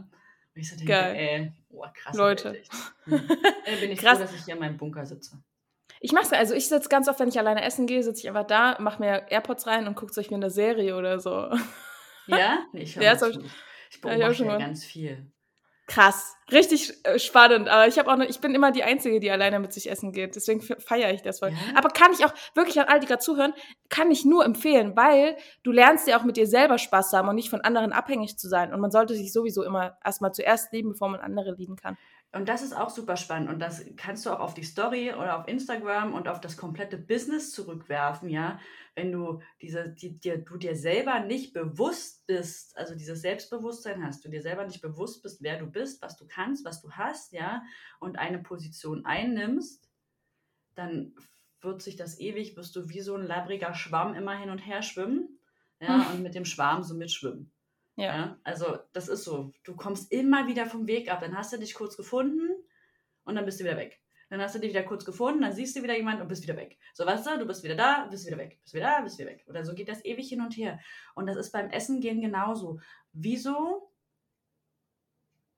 [0.55, 1.15] Und ich so denke, Geil.
[1.17, 2.17] ey, oh, krass.
[2.17, 2.63] Leute.
[3.05, 3.21] Hm.
[3.81, 4.19] Bin ich Krass.
[4.19, 5.43] froh, dass ich hier in meinem Bunker sitze.
[5.99, 8.47] ich mach's, also ich sitze ganz oft, wenn ich alleine essen gehe, sitze ich einfach
[8.47, 11.51] da, mach mir AirPods rein und gucke euch mir eine Serie oder so.
[12.29, 12.65] Ja?
[12.73, 13.39] Nee, ich höre Ja, hab ich-.
[13.91, 15.33] Ich beobachte schon ja ganz viel.
[15.89, 17.68] Krass, richtig äh, spannend.
[17.68, 20.12] Aber ich habe auch, noch, ich bin immer die Einzige, die alleine mit sich essen
[20.12, 20.37] geht.
[20.37, 21.51] Deswegen feiere ich das voll.
[21.51, 21.57] Ja?
[21.74, 23.53] Aber kann ich auch wirklich an all die gerade zuhören,
[23.89, 27.28] kann ich nur empfehlen, weil du lernst ja auch mit dir selber Spaß zu haben
[27.28, 28.72] und nicht von anderen abhängig zu sein.
[28.72, 31.99] Und man sollte sich sowieso immer erstmal zuerst lieben, bevor man andere lieben kann.
[32.35, 33.51] Und das ist auch super spannend.
[33.51, 36.97] Und das kannst du auch auf die Story oder auf Instagram und auf das komplette
[36.97, 38.59] Business zurückwerfen, ja.
[38.95, 44.24] Wenn du diese, die, dir, du dir selber nicht bewusst bist, also dieses Selbstbewusstsein hast,
[44.24, 47.33] du dir selber nicht bewusst bist, wer du bist, was du kannst, was du hast,
[47.33, 47.62] ja,
[48.01, 49.91] und eine Position einnimmst,
[50.74, 51.14] dann
[51.61, 54.83] wird sich das ewig, wirst du wie so ein labbriger Schwamm immer hin und her
[54.83, 55.39] schwimmen,
[55.80, 56.14] ja, Hm.
[56.14, 57.51] und mit dem Schwarm so mitschwimmen.
[57.97, 58.05] Ja.
[58.05, 59.53] Ja, also das ist so.
[59.64, 61.20] Du kommst immer wieder vom Weg ab.
[61.20, 62.49] Dann hast du dich kurz gefunden
[63.24, 64.03] und dann bist du wieder weg.
[64.32, 66.57] Dann hast du dich wieder kurz gefunden, dann siehst du wieder jemanden und bist wieder
[66.57, 66.78] weg.
[66.95, 69.28] So, weißt du, du bist wieder da, bist wieder weg, bist wieder da, bist wieder
[69.28, 69.45] weg.
[69.47, 70.80] Oder so geht das ewig hin und her.
[71.14, 72.80] Und das ist beim Essen gehen genauso.
[73.12, 73.93] Wieso,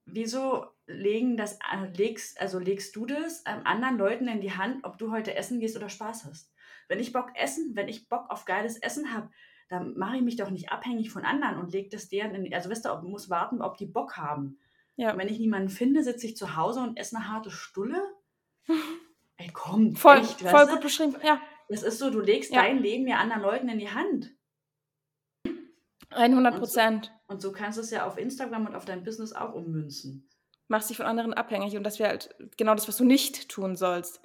[0.07, 4.85] wieso legen das, äh, legst, also legst du das ähm, anderen Leuten in die Hand,
[4.85, 6.53] ob du heute essen gehst oder Spaß hast?
[6.89, 9.31] Wenn ich Bock essen, wenn ich Bock auf geiles Essen habe,
[9.69, 12.71] dann mache ich mich doch nicht abhängig von anderen und lege das deren in, also
[12.71, 14.59] weißt du, muss warten, ob die Bock haben.
[14.97, 15.13] Ja.
[15.13, 18.01] Und wenn ich niemanden finde, sitze ich zu Hause und esse eine harte Stulle.
[19.37, 21.17] Ey, komm, Voll, echt, voll gut beschrieben.
[21.25, 22.63] Ja, Das ist so, du legst Ja.
[22.63, 24.31] dein Leben ja anderen Leuten in die Hand.
[26.11, 27.13] 100 Prozent.
[27.27, 30.29] Und so kannst du es ja auf Instagram und auf dein Business auch ummünzen.
[30.69, 33.77] Machst dich von anderen abhängig und das wäre halt genau das, was du nicht tun
[33.77, 34.21] sollst.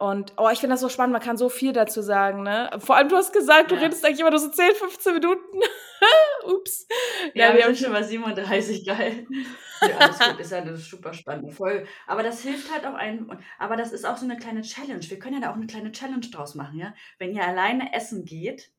[0.00, 2.70] Und oh, ich finde das so spannend, man kann so viel dazu sagen, ne?
[2.78, 3.82] Vor allem, du hast gesagt, du Ja.
[3.82, 5.60] redest eigentlich immer nur so 10, 15 Minuten.
[6.46, 6.86] Ups.
[7.34, 9.26] Ja, Ja, wir haben schon bei 37, geil.
[9.82, 11.86] Ja, alles gut, ist ja eine super spannende Folge.
[12.06, 13.32] Aber das hilft halt auch einem.
[13.58, 15.00] Aber das ist auch so eine kleine Challenge.
[15.08, 16.92] Wir können ja da auch eine kleine Challenge draus machen, ja?
[17.18, 18.72] Wenn ihr alleine essen geht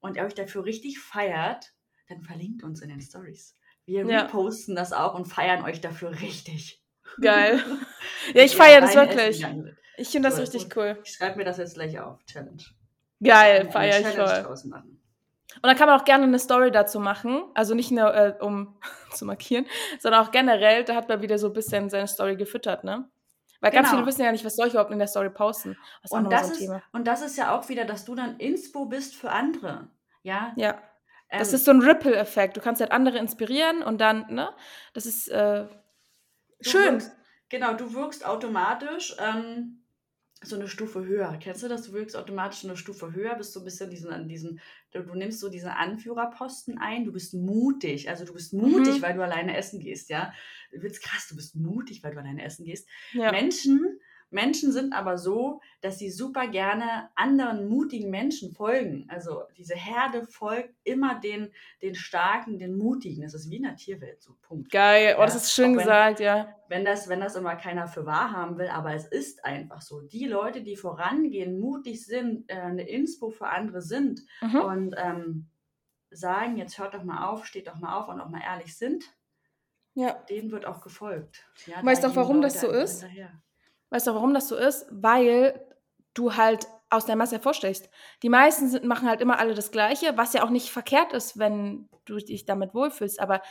[0.00, 1.72] und ihr euch dafür richtig feiert,
[2.08, 3.56] dann verlinkt uns in den Stories.
[3.86, 4.22] Wir Ja.
[4.22, 6.82] reposten das auch und feiern euch dafür richtig.
[7.20, 7.62] Geil.
[8.34, 9.38] Ja, ich feiere das essen wirklich.
[9.40, 9.76] seid.
[9.98, 10.76] Ich finde das richtig gut.
[10.76, 10.98] cool.
[11.04, 12.24] Ich schreibe mir das jetzt gleich auf.
[12.24, 12.62] Challenge.
[13.22, 14.46] Geil, Eine feiere ich voll.
[15.56, 17.42] Und dann kann man auch gerne eine Story dazu machen.
[17.54, 18.78] Also nicht nur, äh, um
[19.12, 19.66] zu markieren,
[19.98, 23.08] sondern auch generell, da hat man wieder so ein bisschen seine Story gefüttert, ne?
[23.60, 23.98] Weil ganz Genau.
[23.98, 25.76] viele wissen ja nicht, was soll ich überhaupt in der Story posten.
[26.02, 26.80] Das Und das, so ist, Thema.
[26.92, 29.88] und das ist ja auch wieder, dass du dann Inspo bist für andere.
[30.22, 30.80] Ja, Ja.
[31.30, 32.56] Das Ähm, ist so ein Ripple-Effekt.
[32.56, 34.48] Du kannst halt andere inspirieren und dann, ne?
[34.94, 35.66] Das ist äh,
[36.60, 36.92] schön.
[36.92, 37.12] Wirkst,
[37.50, 39.77] genau, du wirkst automatisch ähm,
[40.42, 41.36] so eine Stufe höher.
[41.42, 41.82] Kennst du das?
[41.86, 44.60] Du wirkst automatisch eine Stufe höher, bist so ein bisschen diesen, an diesen,
[44.92, 48.08] du, du nimmst so diesen Anführerposten ein, du bist mutig.
[48.08, 49.02] Also du bist mutig, Mhm.
[49.02, 50.32] weil du alleine essen gehst, ja.
[50.72, 52.88] Du bist krass, du bist mutig, weil du alleine essen gehst.
[53.12, 53.30] Ja.
[53.32, 53.98] Menschen,
[54.30, 59.06] Menschen sind aber so, dass sie super gerne anderen mutigen Menschen folgen.
[59.08, 61.50] Also diese Herde folgt immer den,
[61.80, 63.22] den starken, den mutigen.
[63.22, 64.34] Das ist wie in der Tierwelt so.
[64.42, 64.70] Punkt.
[64.70, 65.14] Geil.
[65.16, 66.54] Oh, Ja, das ist schön wenn- gesagt, ja.
[66.68, 70.00] wenn das, wenn das immer keiner für wahr haben will, aber es ist einfach so.
[70.02, 74.60] Die Leute, die vorangehen, mutig sind, äh, eine Inspo für andere sind Mhm.
[74.60, 75.46] und ähm,
[76.10, 79.04] sagen, jetzt hört doch mal auf, steht doch mal auf und auch mal ehrlich sind,
[79.94, 80.12] Ja.
[80.28, 81.46] denen wird auch gefolgt.
[81.66, 83.00] Ja, Weißt du auch, warum das so ist?
[83.02, 83.42] hinterher.
[83.90, 84.86] Weißt du, warum das so ist?
[84.90, 85.64] Weil
[86.14, 87.90] du halt aus der Masse hervorstechst.
[88.22, 91.38] Die meisten sind, machen halt immer alle das Gleiche, was ja auch nicht verkehrt ist,
[91.38, 93.20] wenn du dich damit wohlfühlst.
[93.20, 93.42] Aber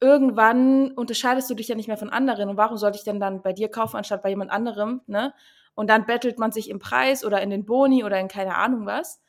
[0.00, 2.48] irgendwann unterscheidest du dich ja nicht mehr von anderen.
[2.48, 5.02] Und warum sollte ich denn dann bei dir kaufen, anstatt bei jemand anderem?
[5.06, 5.34] Ne?
[5.74, 8.86] Und dann bettelt man sich im Preis oder in den Boni oder in keine Ahnung
[8.86, 9.20] was.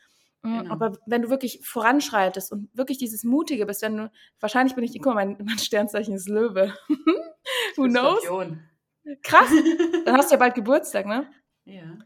[0.41, 0.71] Mm, genau.
[0.71, 4.93] Aber wenn du wirklich voranschreitest und wirklich dieses Mutige bist, wenn du, wahrscheinlich bin ich,
[4.93, 6.73] guck mal, mein, mein Sternzeichen ist Löwe.
[7.75, 8.21] Who knows?
[8.23, 8.68] Skorpion.
[9.23, 9.49] Krass.
[10.05, 11.27] Dann hast du ja bald Geburtstag, ne?
[11.65, 11.97] Ja.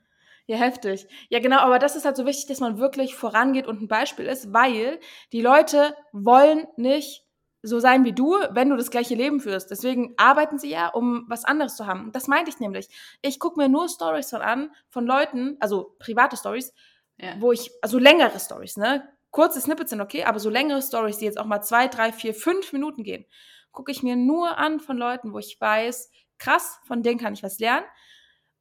[0.46, 1.08] Ja, heftig.
[1.30, 4.26] Ja, genau, aber das ist halt so wichtig, dass man wirklich vorangeht und ein Beispiel
[4.26, 5.00] ist, weil
[5.32, 7.24] die Leute wollen nicht
[7.62, 9.72] so sein wie du, wenn du das gleiche Leben führst.
[9.72, 12.12] Deswegen arbeiten sie ja, um was anderes zu haben.
[12.12, 12.90] Das meinte ich nämlich.
[13.22, 16.74] Ich gucke mir nur Stories von an, von Leuten, also private Stories,
[17.18, 17.36] ja.
[17.40, 19.08] wo ich, also längere Stories, ne?
[19.32, 22.36] Kurze Snippets sind okay, aber so längere Stories, die jetzt auch mal zwei, drei, vier,
[22.36, 23.26] fünf Minuten gehen,
[23.72, 26.12] gucke ich mir nur an von Leuten, wo ich weiß,
[26.44, 27.86] krass, von denen kann ich was lernen.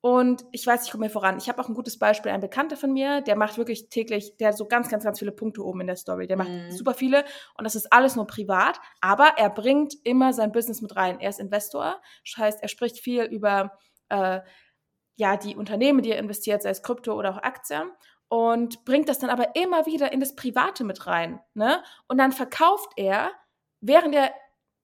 [0.01, 1.39] Und ich weiß, ich komme mir voran.
[1.39, 4.49] Ich habe auch ein gutes Beispiel, ein Bekannter von mir, der macht wirklich täglich, der
[4.49, 6.27] hat so ganz, ganz, ganz viele Punkte oben in der Story.
[6.27, 6.73] Der macht mhm.
[6.73, 7.25] super viele
[7.57, 11.21] und das ist alles nur privat, aber er bringt immer sein Business mit rein.
[11.21, 13.79] Er ist Investor, das heißt, er spricht viel über
[14.09, 14.41] äh,
[15.15, 17.93] ja, die Unternehmen, die er investiert, sei es Krypto oder auch Aktien
[18.29, 21.39] und bringt das dann aber immer wieder in das Private mit rein.
[21.55, 21.81] Ne?
[22.09, 23.31] Und dann verkauft er,
[23.81, 24.33] während er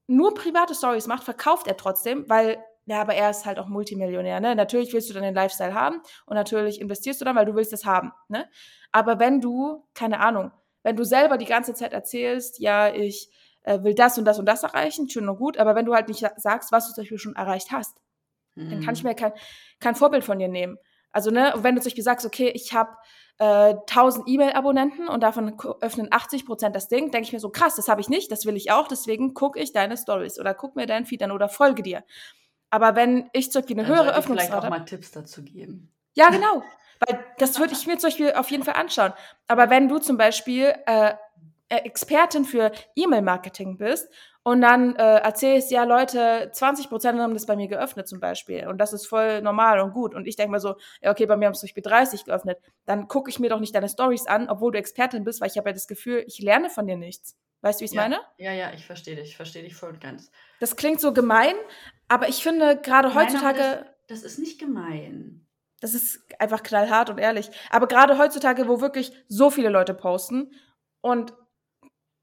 [0.07, 4.41] nur private Stories macht, verkauft er trotzdem, weil ja, aber er ist halt auch Multimillionär,
[4.41, 4.57] ne?
[4.57, 7.70] Natürlich willst du dann den Lifestyle haben und natürlich investierst du dann, weil du willst
[7.70, 8.49] das haben, ne?
[8.93, 13.28] Aber wenn du, keine Ahnung, wenn du selber die ganze Zeit erzählst, ja, ich
[13.64, 16.09] äh, will das und das und das erreichen, schön und gut, aber wenn du halt
[16.09, 18.01] nicht sagst, was du zum Beispiel schon erreicht hast,
[18.55, 18.70] mhm.
[18.70, 19.11] dann kann ich mhm.
[19.11, 19.32] mir kein,
[19.80, 20.78] kein Vorbild von dir nehmen.
[21.12, 22.97] Also, ne, wenn du zum Beispiel sagst, okay, ich habe
[23.39, 27.76] äh, 1000 E-Mail-Abonnenten und davon öffnen 80 Prozent das Ding, denke ich mir so, krass,
[27.76, 30.74] das habe ich nicht, das will ich auch, deswegen gucke ich deine Stories oder guck
[30.74, 32.03] mir deinen Feed an oder folge dir.
[32.71, 34.51] Aber wenn ich zum Beispiel eine Dann höhere Öffnungsrate...
[34.51, 35.93] vielleicht auch mal Tipps dazu geben.
[36.14, 36.62] Ja, genau.
[37.01, 39.12] Weil das würde ich mir zum Beispiel auf jeden Fall anschauen.
[39.47, 41.12] Aber wenn du zum Beispiel äh,
[41.69, 44.09] äh Expertin für E-Mail-Marketing bist
[44.43, 48.79] und dann äh, erzählst, ja Leute, 20% haben das bei mir geöffnet zum Beispiel und
[48.79, 51.47] das ist voll normal und gut und ich denke mal so, ja okay, bei mir
[51.47, 54.49] haben es zum Beispiel 30 geöffnet, dann gucke ich mir doch nicht deine Stories an,
[54.49, 57.37] obwohl du Expertin bist, weil ich habe ja das Gefühl, ich lerne von dir nichts.
[57.61, 58.20] Weißt du, wie ich es ja, meine?
[58.36, 60.30] Ja, ja, ich verstehe dich, ich verstehe dich voll und ganz.
[60.61, 61.54] Das klingt so gemein,
[62.06, 63.59] aber ich finde gerade heutzutage.
[63.59, 65.46] Nein, das, das ist nicht gemein.
[65.80, 67.50] Das ist einfach knallhart und ehrlich.
[67.70, 70.52] Aber gerade heutzutage, wo wirklich so viele Leute posten
[71.00, 71.32] und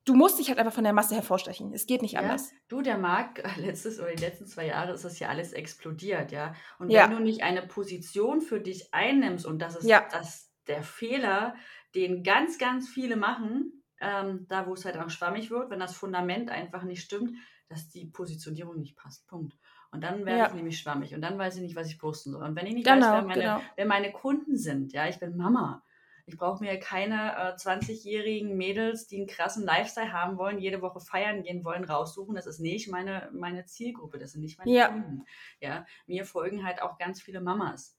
[0.05, 1.73] du musst dich halt einfach von der Masse hervorstechen.
[1.73, 2.51] Es geht nicht ja, anders.
[2.67, 6.53] Du, der Markt, letztes oder die letzten zwei Jahre ist das ja alles explodiert, ja.
[6.79, 7.07] Und wenn ja.
[7.07, 10.07] du nicht eine Position für dich einnimmst, und das ist ja.
[10.11, 11.55] das, der Fehler,
[11.95, 15.95] den ganz, ganz viele machen, ähm, da wo es halt auch schwammig wird, wenn das
[15.95, 17.37] Fundament einfach nicht stimmt,
[17.67, 19.27] dass die Positionierung nicht passt.
[19.27, 19.55] Punkt.
[19.91, 20.47] Und dann werde ja.
[20.47, 22.43] ich nämlich schwammig und dann weiß ich nicht, was ich posten soll.
[22.43, 23.61] Und wenn ich nicht genau, weiß, wer meine, genau.
[23.75, 25.83] wer meine Kunden sind, ja, ich bin Mama.
[26.27, 30.99] Ich brauche mir keine äh, 20-jährigen Mädels, die einen krassen Lifestyle haben wollen, jede Woche
[30.99, 32.35] feiern gehen wollen, raussuchen.
[32.35, 34.87] Das ist nicht meine, meine Zielgruppe, das sind nicht meine ja.
[34.87, 35.25] Kunden.
[35.59, 37.95] Ja, mir folgen halt auch ganz viele Mamas.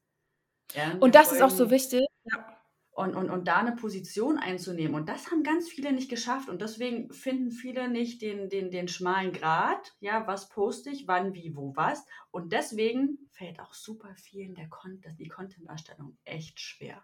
[0.75, 2.05] Ja, und das folgen, ist auch so wichtig.
[2.25, 2.56] Ja
[2.97, 4.95] und, und, und da eine Position einzunehmen.
[4.95, 6.49] Und das haben ganz viele nicht geschafft.
[6.49, 9.95] Und deswegen finden viele nicht den, den, den schmalen Grat.
[10.01, 12.07] Ja, was poste ich, wann, wie, wo, was.
[12.31, 17.03] Und deswegen fällt auch super vielen der Con die Content-Erstellung echt schwer.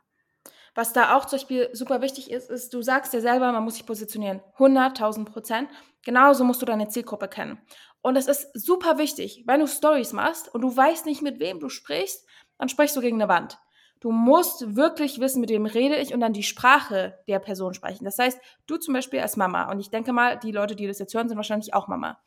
[0.75, 3.75] Was da auch zum Beispiel super wichtig ist, ist, du sagst dir selber, man muss
[3.75, 4.41] sich positionieren.
[4.57, 5.69] 100.000 Prozent.
[6.07, 7.61] Genauso musst du deine Zielgruppe kennen.
[8.01, 11.61] Und es ist super wichtig, wenn du Stories machst und du weißt nicht, mit wem
[11.61, 12.27] du sprichst,
[12.57, 13.59] dann sprichst du gegen eine Wand.
[14.03, 18.05] Du musst wirklich wissen, mit wem rede ich und dann die Sprache der Person sprechen.
[18.05, 20.99] Das heißt, du zum Beispiel als Mama, und ich denke mal, die Leute, die das
[20.99, 22.19] jetzt hören, sind wahrscheinlich auch Mama.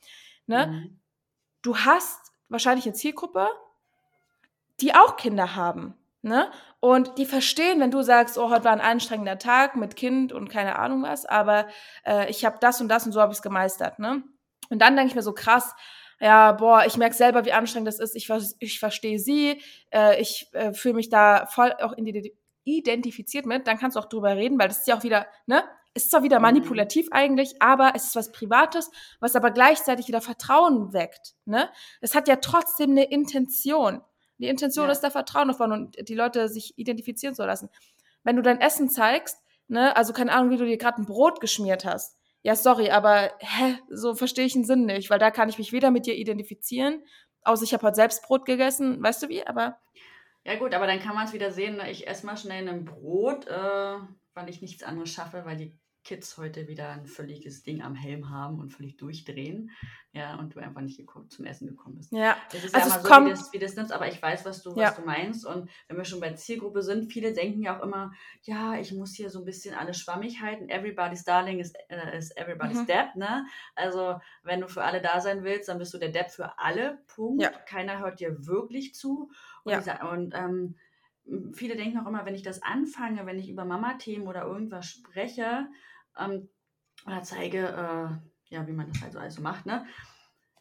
[0.47, 0.67] Ne?
[0.67, 0.99] Mhm.
[1.61, 3.49] Du hast wahrscheinlich eine Zielgruppe,
[4.79, 5.95] die auch Kinder haben.
[6.21, 6.49] Ne?
[6.79, 10.47] Und die verstehen, wenn du sagst, oh, heute war ein anstrengender Tag mit Kind und
[10.47, 11.67] keine Ahnung was, aber
[12.05, 13.99] äh, ich habe das und das und so habe ich es gemeistert.
[13.99, 14.23] Ne?
[14.69, 15.75] Und dann denke ich mir so krass,
[16.19, 18.15] ja, boah, ich merke selber, wie anstrengend das ist.
[18.15, 19.61] Ich, ich verstehe sie,
[19.91, 21.93] äh, ich äh, fühle mich da voll auch
[22.63, 23.67] identifiziert mit.
[23.67, 25.63] Dann kannst du auch drüber reden, weil das ist ja auch wieder, ne?
[25.97, 26.43] Es ist zwar wieder mhm.
[26.43, 28.91] manipulativ eigentlich, aber es ist was Privates,
[29.21, 31.35] was aber gleichzeitig wieder Vertrauen weckt.
[31.45, 31.69] Ne?
[32.01, 34.01] Es hat ja trotzdem eine Intention.
[34.37, 34.91] Die Intention ja.
[34.91, 37.69] ist da Vertrauen davon und die Leute sich identifizieren zu lassen.
[38.23, 39.39] Wenn du dein Essen zeigst,
[39.69, 42.14] ne, also keine Ahnung, wie du dir gerade ein Brot geschmiert hast,
[42.45, 45.71] ja, sorry, aber hä, so verstehe ich den Sinn nicht, weil da kann ich mich
[45.71, 47.03] weder mit dir identifizieren,
[47.41, 49.79] außer ich habe heute selbst Brot gegessen, weißt du wie, aber.
[50.43, 51.89] Ja, gut, aber dann kann man es wieder sehen, ne?
[51.89, 53.97] ich esse mal schnell ein Brot, äh,
[54.35, 55.75] weil ich nichts anderes schaffe, weil die
[56.05, 59.71] Kids heute wieder ein völliges Ding am Helm haben und völlig durchdrehen,
[60.13, 62.13] ja, und du einfach nicht zum Essen gekommen bist.
[62.13, 64.21] Ja, das ist also ja mal so, kommt, wie das, wie das nimmst, aber ich
[64.21, 64.89] weiß, was du, Ja.
[64.89, 65.45] was du meinst.
[65.45, 69.13] Und wenn wir schon bei Zielgruppe sind, viele denken ja auch immer, ja, ich muss
[69.15, 70.69] hier so ein bisschen alles schwammig halten.
[70.69, 72.85] Everybody's Darling ist, äh, ist everybody's Mhm.
[72.87, 73.45] Depp, ne?
[73.75, 76.99] Also, wenn du für alle da sein willst, dann bist du der Depp für alle.
[77.07, 77.41] Punkt.
[77.41, 77.49] Ja.
[77.49, 79.31] Keiner hört dir wirklich zu.
[79.63, 79.79] Und, Ja.
[79.79, 80.75] dieser, und ähm,
[81.53, 85.67] viele denken auch immer, wenn ich das anfange, wenn ich über Mama-Themen oder irgendwas spreche
[86.17, 86.49] ähm,
[87.05, 89.85] oder zeige, äh, ja, wie man das halt so alles so macht, ne?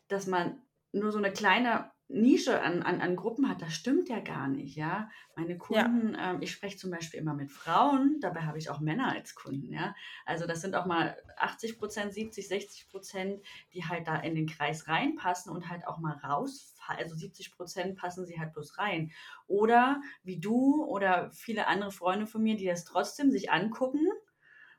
[0.08, 0.60] dass man
[0.92, 4.76] nur so eine kleine Nische an, an, an Gruppen hat, das stimmt ja gar nicht,
[4.76, 5.08] ja.
[5.36, 9.10] Meine Kunden, ähm, ich spreche zum Beispiel immer mit Frauen, dabei habe ich auch Männer
[9.10, 9.94] als Kunden, ja.
[10.26, 13.42] Also das sind auch mal 80 Prozent, 70, 60 Prozent,
[13.72, 17.02] die halt da in den Kreis reinpassen und halt auch mal rausfallen.
[17.02, 19.10] Also 70 Prozent passen sie halt bloß rein.
[19.46, 24.06] Oder wie du oder viele andere Freunde von mir, die das trotzdem sich angucken,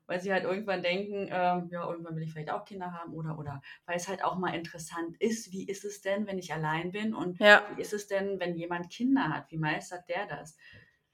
[0.08, 3.38] weil sie halt irgendwann denken, ähm, ja, irgendwann will ich vielleicht auch Kinder haben oder,
[3.39, 6.91] oder, weil es halt auch mal interessant ist, wie ist es denn, wenn ich allein
[6.91, 10.58] bin und ja, wie ist es denn, wenn jemand Kinder hat, wie meistert der das?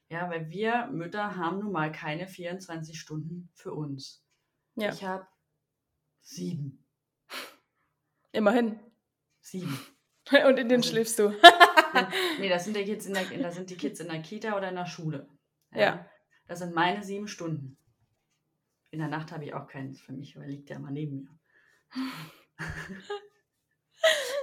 [0.09, 4.25] Ja, weil wir Mütter haben nun mal keine 24 Stunden für uns.
[4.75, 5.25] ja, Ich habe
[6.19, 6.85] sieben.
[8.31, 8.79] immerhin.
[9.39, 9.79] Sieben.
[10.47, 11.29] Und in den Also- schläfst du.
[12.39, 14.69] nee, das sind, die Kids in der, das sind die Kids in der Kita oder
[14.69, 15.27] in der Schule.
[15.73, 16.05] Ja.
[16.47, 17.77] Das sind meine sieben Stunden.
[18.91, 21.29] In der Nacht habe ich auch keins für mich, weil liegt ja immer neben mir.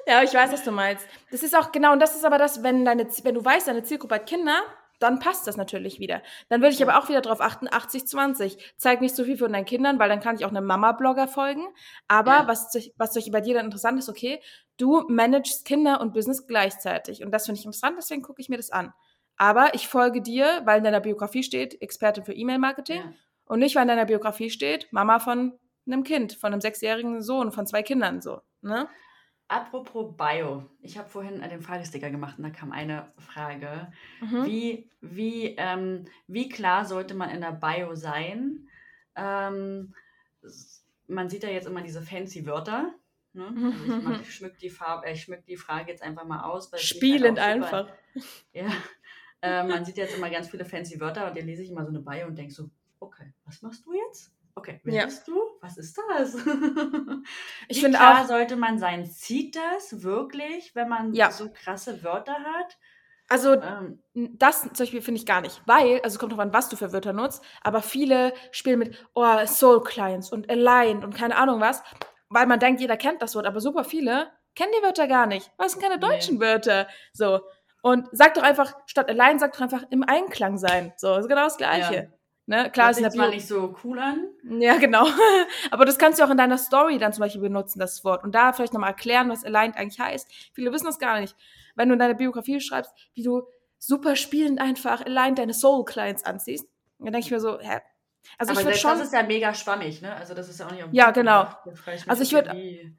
[0.07, 1.07] Ja, ich weiß, was du meinst.
[1.31, 3.83] Das ist auch genau, und das ist aber das, wenn, deine, wenn du weißt, deine
[3.83, 4.59] Zielgruppe hat Kinder,
[5.01, 6.23] dann passt das natürlich wieder.
[6.49, 8.59] Dann würde ich aber auch wieder darauf achten, 80-20.
[8.79, 11.67] Zeig nicht so viel von deinen Kindern, weil dann kann ich auch einem Mama-Blogger folgen.
[12.09, 12.49] Aber Ja.
[12.49, 14.41] was, durch- was durch bei dir dann interessant ist, okay,
[14.79, 17.23] du managst Kinder und Business gleichzeitig.
[17.23, 18.93] Und das finde ich interessant, deswegen gucke ich mir das an.
[19.37, 23.03] Aber ich folge dir, weil in deiner Biografie steht, Expertin für E-Mail-Marketing.
[23.03, 23.13] Ja.
[23.49, 27.51] Und nicht, weil in deiner Biografie steht, Mama von einem Kind, von einem sechsjährigen Sohn,
[27.51, 28.41] von zwei Kindern, so.
[28.61, 28.89] Ne?
[29.49, 30.67] Apropos Bio.
[30.83, 33.91] Ich habe vorhin äh, den Fragesticker gemacht und da kam eine Frage.
[34.21, 34.45] Mhm.
[34.45, 38.69] Wie, wie, ähm, wie klar sollte man in der Bio sein?
[39.17, 39.95] Ähm,
[41.07, 42.93] man sieht ja jetzt immer diese fancy Wörter.
[43.33, 43.47] Ne?
[43.47, 46.43] Also ich, mach, ich, schmück die Farbe, äh, ich schmück die Frage jetzt einfach mal
[46.43, 46.71] aus.
[46.71, 47.95] sieht Spielend halt auch super- einfach.
[48.53, 48.67] Ja.
[49.41, 51.91] Äh, man sieht jetzt immer ganz viele fancy Wörter und dann lese ich immer so
[51.91, 52.69] eine Bio und denke so,
[53.01, 54.33] okay, was machst du jetzt?
[54.55, 55.05] Okay, wer Ja.
[55.05, 55.41] bist du?
[55.61, 56.35] Was ist das?
[57.69, 59.07] Ich Wie finde klar auch, sollte man sein?
[59.07, 61.31] Zieht das wirklich, wenn man Ja.
[61.31, 62.77] so krasse Wörter hat?
[63.29, 66.53] also Ähm, das zum Beispiel finde ich gar nicht, weil, also es kommt drauf an,
[66.53, 71.15] was du für Wörter nutzt, aber viele spielen mit oh, Soul Clients und Aligned und
[71.15, 71.83] keine Ahnung was,
[72.31, 75.53] weil man denkt, jeder kennt das Wort, aber super viele kennen die Wörter gar nicht.
[75.57, 76.07] Was sind keine Nee.
[76.07, 76.89] deutschen Wörter?
[77.13, 77.43] So.
[77.81, 80.93] Und sag doch einfach, statt Aligned, sag doch einfach im Einklang sein.
[80.97, 82.13] So, ist genau das Gleiche.
[82.49, 82.71] Ne?
[82.71, 84.27] Klar, der zwar Bio nicht so cool an.
[84.59, 85.07] Ja, genau.
[85.71, 88.25] Aber das kannst du auch in deiner Story dann zum Beispiel benutzen, das Wort.
[88.25, 90.33] Und da vielleicht nochmal erklären, was aligned eigentlich heißt.
[90.55, 91.37] Viele wissen das gar nicht.
[91.77, 93.43] Wenn du in deiner Biografie schreibst, wie du
[93.79, 96.67] super spielend einfach aligned deine Soul-Clients anziehst,
[96.99, 97.81] dann denke ich mir so, hä?
[98.39, 100.15] Also aber ich würde schon, das ist ja mega schwammig, ne?
[100.17, 101.49] Also das ist ja auch nicht Ja, genau.
[101.67, 102.97] mich Also ich jetzt, würd- wie-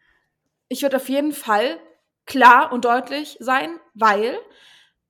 [0.67, 1.79] ich würde auf jeden Fall
[2.27, 4.37] klar und deutlich sein, weil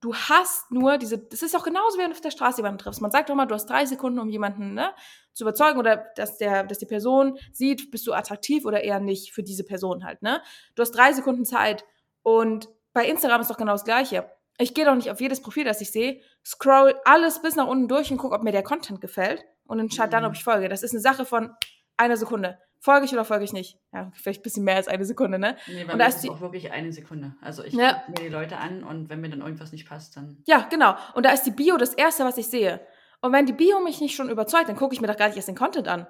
[0.00, 2.78] du hast nur diese, das ist auch genauso, wie wenn du auf der Straße jemanden
[2.78, 3.00] triffst.
[3.02, 4.92] Man sagt doch mal, du hast drei Sekunden, um jemanden ne,
[5.34, 9.32] zu überzeugen oder dass, der, dass die Person sieht, bist du attraktiv oder eher nicht
[9.32, 10.22] für diese Person halt.
[10.22, 10.42] Ne?
[10.74, 11.84] Du hast drei Sekunden Zeit
[12.22, 14.30] und bei Instagram ist doch genau das Gleiche.
[14.58, 17.88] Ich gehe doch nicht auf jedes Profil, das ich sehe, scroll alles bis nach unten
[17.88, 20.30] durch und gucke, ob mir der Content gefällt und entscheide dann, Mhm.
[20.30, 20.68] ob ich folge.
[20.68, 21.50] Das ist eine Sache von
[21.96, 22.58] einer Sekunde.
[22.82, 23.78] Folge ich oder folge ich nicht?
[23.92, 25.56] Ja, vielleicht ein bisschen mehr als eine Sekunde, ne?
[25.66, 27.34] Nee, bei Und da ist die- auch wirklich eine Sekunde.
[27.42, 27.92] Also ich Ja.
[28.06, 30.42] gucke mir die Leute an und wenn mir dann irgendwas nicht passt, dann.
[30.46, 30.96] Ja, genau.
[31.14, 32.80] Und da ist die Bio das Erste, was ich sehe.
[33.20, 35.36] Und wenn die Bio mich nicht schon überzeugt, dann gucke ich mir doch gar nicht
[35.36, 36.06] erst den Content an.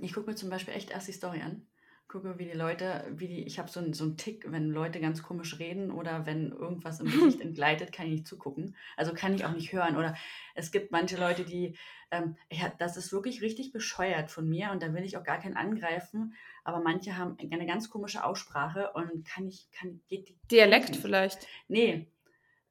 [0.00, 1.66] Ich gucke mir zum Beispiel echt erst die Story an.
[2.08, 4.98] Gucke, wie die Leute, wie die, ich habe so einen so einen Tick, wenn Leute
[4.98, 8.74] ganz komisch reden oder wenn irgendwas im Gesicht entgleitet, kann ich nicht zugucken.
[8.96, 9.96] Also kann ich auch nicht hören.
[9.96, 10.16] Oder
[10.54, 11.76] es gibt manche Leute, die,
[12.10, 15.38] ähm, ja, das ist wirklich richtig bescheuert von mir und da will ich auch gar
[15.38, 16.34] keinen angreifen.
[16.64, 20.38] Aber manche haben eine ganz komische Aussprache und kann ich, kann, geht die.
[20.50, 21.46] Dialekt vielleicht.
[21.68, 22.10] Nee,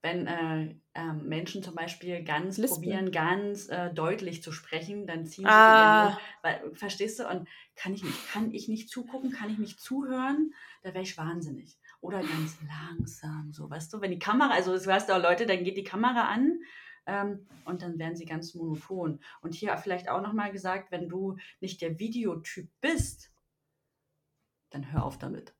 [0.01, 2.81] wenn äh, ähm, Menschen zum Beispiel ganz Lispeln.
[2.81, 6.17] probieren, ganz äh, deutlich zu sprechen, dann ziehen sie Ah.
[6.43, 7.27] weil, verstehst du?
[7.27, 11.17] Und kann ich nicht, kann ich nicht zugucken, kann ich nicht zuhören, da wäre ich
[11.17, 11.77] wahnsinnig.
[11.99, 14.77] Oder ganz langsam, so, weißt du, wenn die Kamera, also
[15.09, 16.59] du auch Leute, dann geht die Kamera an
[17.07, 19.19] ähm, und dann werden sie ganz monoton.
[19.41, 23.31] Und hier vielleicht auch nochmal gesagt, wenn du nicht der Videotyp bist,
[24.69, 25.56] dann hör auf damit.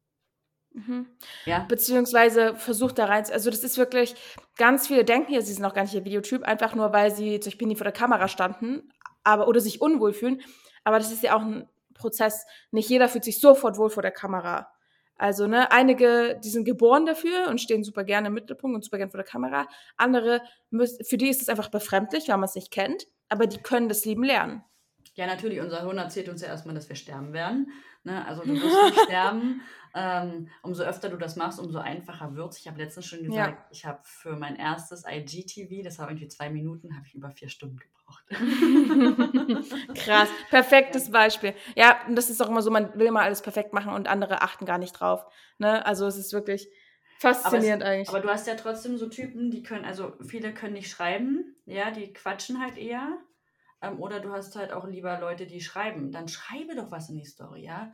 [0.78, 1.08] Mhm.
[1.46, 4.16] Ja, Beziehungsweise versucht da rein, also das ist wirklich,
[4.58, 7.40] ganz viele denken ja, sie sind auch gar nicht der Videotyp, einfach nur, weil sie
[7.40, 8.92] zum Beispiel nie vor der Kamera standen,
[9.24, 10.42] aber, oder sich unwohl fühlen.
[10.84, 12.46] Aber das ist ja auch ein Prozess.
[12.70, 14.72] Nicht jeder fühlt sich sofort wohl vor der Kamera.
[15.18, 18.98] Also, ne, einige, die sind geboren dafür und stehen super gerne im Mittelpunkt und super
[18.98, 19.68] gerne vor der Kamera.
[19.98, 23.90] Andere, für die ist es einfach befremdlich, weil man es nicht kennt, aber die können
[23.90, 24.64] das Lieben lernen.
[25.16, 27.72] Ja, natürlich, unser Hirn erzählt uns ja erstmal, dass wir sterben werden.
[28.04, 28.26] Ne?
[28.26, 29.62] Also du wirst nicht sterben.
[30.00, 32.60] Ähm, umso öfter du das machst, umso einfacher wird es.
[32.60, 33.66] Ich habe letztens schon gesagt, ja.
[33.72, 37.50] ich habe für mein erstes IGTV, das war irgendwie zwei Minuten, habe ich über vier
[37.50, 38.24] Stunden gebraucht.
[39.96, 41.56] Krass, perfektes Beispiel.
[41.76, 44.66] Ja, das ist auch immer so, man will immer alles perfekt machen und andere achten
[44.66, 45.26] gar nicht drauf.
[45.58, 45.84] Ne?
[45.84, 46.70] Also es ist wirklich
[47.18, 48.10] faszinierend aber es, eigentlich.
[48.10, 51.90] Aber du hast ja trotzdem so Typen, die können, also viele können nicht schreiben, ja,
[51.90, 53.18] die quatschen halt eher.
[53.82, 56.12] Ähm, oder du hast halt auch lieber Leute, die schreiben.
[56.12, 57.94] Dann schreibe doch was in die Story, ja.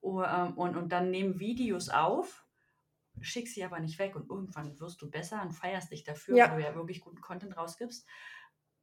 [0.00, 2.46] Und, ähm, und, und dann nehmen Videos auf,
[3.20, 4.16] schick sie aber nicht weg.
[4.16, 6.50] Und irgendwann wirst du besser und feierst dich dafür, ja.
[6.50, 8.06] weil du ja wirklich guten Content rausgibst.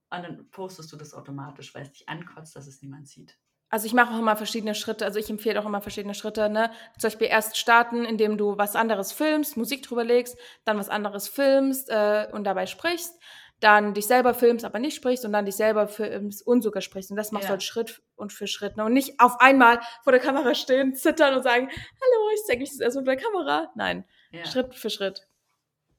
[0.09, 3.37] Und dann postest du das automatisch, weil es dich ankotzt, dass es niemand sieht.
[3.69, 6.71] Also ich mache auch immer verschiedene Schritte, also ich empfehle auch immer verschiedene Schritte, ne?
[6.97, 11.27] Zum Beispiel erst starten, indem du was anderes filmst, Musik drüber legst, dann was anderes
[11.27, 13.19] filmst äh, und dabei sprichst
[13.59, 17.11] dann dich selber filmst, aber nicht sprichst und dann dich selber filmst und sogar sprichst.
[17.11, 17.49] Und das machst ja.
[17.49, 18.77] du halt Schritt und für Schritt.
[18.77, 18.85] Ne?
[18.85, 22.69] Und nicht auf einmal vor der Kamera stehen, zittern und sagen, hallo, ich zeige mich
[22.71, 23.71] das erstmal vor der Kamera.
[23.75, 24.45] Nein, ja.
[24.45, 25.27] Schritt für Schritt.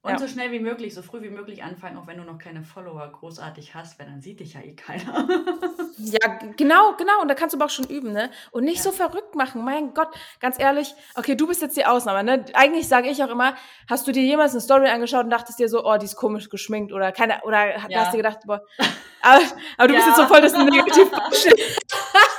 [0.08, 0.18] Und ja.
[0.18, 3.06] so schnell wie möglich, so früh wie möglich anfangen, auch wenn du noch keine Follower
[3.12, 5.28] großartig hast, weil dann sieht dich ja eh keiner.
[5.98, 7.20] ja, genau, genau.
[7.20, 8.30] Und da kannst du aber auch schon üben, ne?
[8.50, 8.84] Und nicht ja.
[8.84, 9.62] so verrückt machen.
[9.62, 10.08] Mein Gott,
[10.40, 12.44] ganz ehrlich, okay, du bist jetzt die Ausnahme, ne?
[12.54, 13.54] Eigentlich sage ich auch immer,
[13.88, 16.48] hast du dir jemals eine Story angeschaut und dachtest dir so, oh, die ist komisch
[16.48, 18.00] geschminkt oder keine, oder ja.
[18.00, 18.62] hast dir gedacht, boah,
[19.22, 19.42] aber,
[19.76, 21.10] aber du bist jetzt so voll das negativ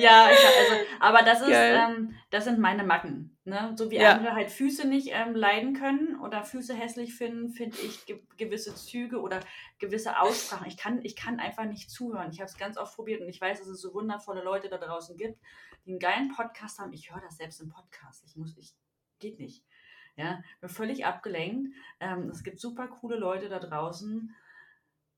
[0.00, 3.36] Ja, ich, also, aber das ist, ähm, das sind meine Macken.
[3.44, 3.72] Ne?
[3.76, 4.12] So wie ja.
[4.12, 8.74] andere halt Füße nicht ähm, leiden können oder Füße hässlich finden, finde ich ge gewisse
[8.74, 9.40] Züge oder
[9.78, 10.66] gewisse Aussprachen.
[10.66, 12.30] Ich kann, ich kann einfach nicht zuhören.
[12.30, 14.78] Ich habe es ganz oft probiert und ich weiß, dass es so wundervolle Leute da
[14.78, 15.38] draußen gibt,
[15.86, 16.92] die einen geilen Podcast haben.
[16.92, 18.22] Ich höre das selbst im Podcast.
[18.26, 18.74] Ich muss, ich
[19.18, 19.64] geht nicht.
[20.16, 21.72] Ja, bin völlig abgelenkt.
[22.00, 24.34] Ähm, es gibt super coole Leute da draußen,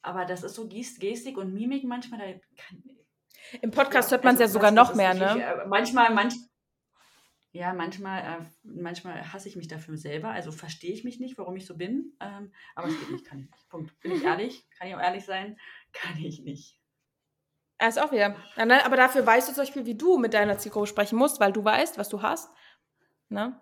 [0.02, 2.20] aber das ist so Gestik und Mimik manchmal.
[2.20, 2.82] Da kann,
[3.62, 5.34] im Podcast hört man es also ja sogar noch mehr, ne?
[5.36, 6.34] Ich, äh, manchmal, manch,
[7.52, 10.30] ja, manchmal, äh, manchmal hasse ich mich dafür selber.
[10.30, 12.16] Also verstehe ich mich nicht, warum ich so bin.
[12.20, 13.68] Ähm, aber es geht nicht, kann ich nicht.
[13.68, 13.98] Punkt.
[14.00, 14.68] Bin ich ehrlich?
[14.78, 15.58] Kann ich auch ehrlich sein?
[15.92, 16.78] Kann ich nicht.
[17.78, 18.36] Er ist auch wieder.
[18.56, 21.52] Ne, aber dafür weißt du zum Beispiel, wie du mit deiner Zielgruppe sprechen musst, weil
[21.52, 22.50] du weißt, was du hast.
[23.30, 23.58] Ne?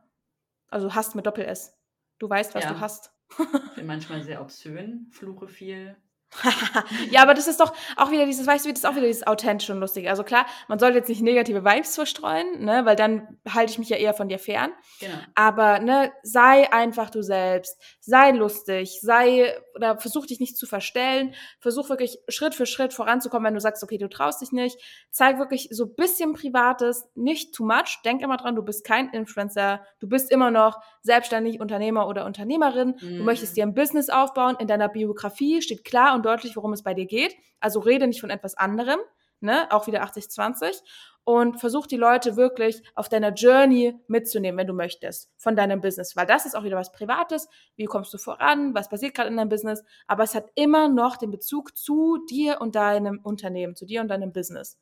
[0.69, 1.79] Also hast mit Doppel-S.
[2.19, 2.73] Du weißt, was ja.
[2.73, 3.13] du hast.
[3.39, 5.97] ich bin manchmal sehr obszön, fluche viel,
[7.11, 9.27] ja, aber das ist doch auch wieder dieses, weißt du, das ist auch wieder dieses
[9.27, 10.11] authentisch und lustige.
[10.11, 13.89] Also klar, man sollte jetzt nicht negative Vibes verstreuen, ne, weil dann halte ich mich
[13.89, 14.73] ja eher von dir fern.
[15.01, 15.15] Genau.
[15.35, 21.35] Aber ne, sei einfach du selbst, sei lustig, sei oder versuch dich nicht zu verstellen,
[21.61, 24.79] versuch wirklich Schritt für Schritt voranzukommen, wenn du sagst, okay, du traust dich nicht,
[25.11, 28.01] zeig wirklich so bisschen Privates, nicht too much.
[28.05, 32.97] Denk immer dran, du bist kein Influencer, du bist immer noch selbstständig Unternehmer oder Unternehmerin.
[33.01, 33.19] Mhm.
[33.19, 34.57] Du möchtest dir ein Business aufbauen.
[34.59, 37.35] In deiner Biografie steht klar und deutlich, worum es bei dir geht.
[37.61, 39.01] Also rede nicht von etwas anderem,
[39.41, 39.67] ne?
[39.71, 40.83] Auch wieder 80-20
[41.29, 46.17] und versuch die Leute wirklich auf deiner Journey mitzunehmen, wenn du möchtest, von deinem Business,
[46.17, 47.51] weil das ist auch wieder was Privates.
[47.77, 48.75] Wie kommst du voran?
[48.75, 49.85] Was passiert gerade in deinem Business?
[50.07, 54.09] Aber es hat immer noch den Bezug zu dir und deinem Unternehmen, zu dir und
[54.09, 54.79] deinem Business.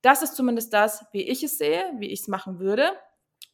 [0.00, 2.90] Das ist zumindest das, wie ich es sehe, wie ich es machen würde.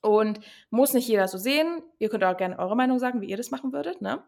[0.01, 0.39] Und
[0.71, 1.83] muss nicht jeder so sehen.
[1.99, 4.01] Ihr könnt auch gerne eure Meinung sagen, wie ihr das machen würdet.
[4.01, 4.23] Ne?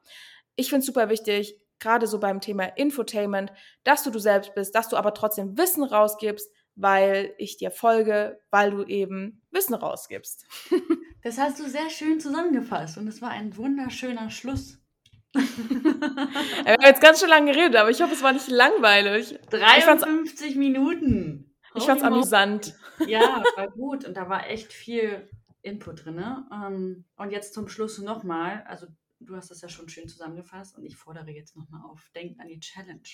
[0.56, 3.52] Ich finde es super wichtig, gerade so beim Thema Infotainment,
[3.84, 8.40] dass du du selbst bist, dass du aber trotzdem Wissen rausgibst, weil ich dir folge,
[8.50, 10.46] weil du eben Wissen rausgibst.
[11.22, 14.78] Das hast du sehr schön zusammengefasst und es war ein wunderschöner Schluss.
[15.34, 19.38] Wir haben jetzt ganz schön lange geredet, aber ich hoffe, es war nicht langweilig.
[19.50, 21.54] 53 ich Minuten.
[21.74, 22.74] Ich fand es amüsant.
[23.06, 25.28] Ja, war gut und da war echt viel
[25.62, 26.24] Input drin.
[26.52, 28.86] Ähm, und jetzt zum Schluss nochmal, also
[29.20, 32.48] du hast das ja schon schön zusammengefasst und ich fordere jetzt nochmal auf, denk an
[32.48, 33.08] die Challenge.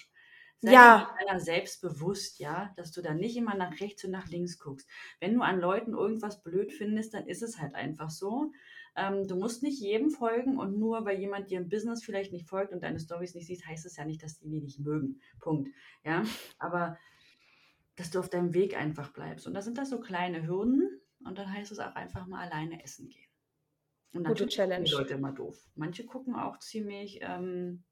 [0.58, 1.14] Sei ja.
[1.20, 4.88] dir selbstbewusst, ja, dass du da nicht immer nach rechts und nach links guckst.
[5.20, 8.52] Wenn du an Leuten irgendwas blöd findest, dann ist es halt einfach so.
[8.96, 12.48] Ähm, du musst nicht jedem folgen und nur weil jemand dir im Business vielleicht nicht
[12.48, 15.20] folgt und deine Stories nicht sieht, heißt es ja nicht, dass die die nicht mögen.
[15.40, 15.68] Punkt.
[16.04, 16.24] Ja,
[16.58, 16.96] aber
[17.96, 19.46] dass du auf deinem Weg einfach bleibst.
[19.46, 20.88] Und da sind das so kleine Hürden
[21.24, 23.25] und dann heißt es auch einfach mal alleine essen gehen.
[24.16, 24.84] Und Gute Challenge.
[24.84, 25.58] Die Leute immer doof.
[25.74, 27.84] Manche gucken auch ziemlich, ähm,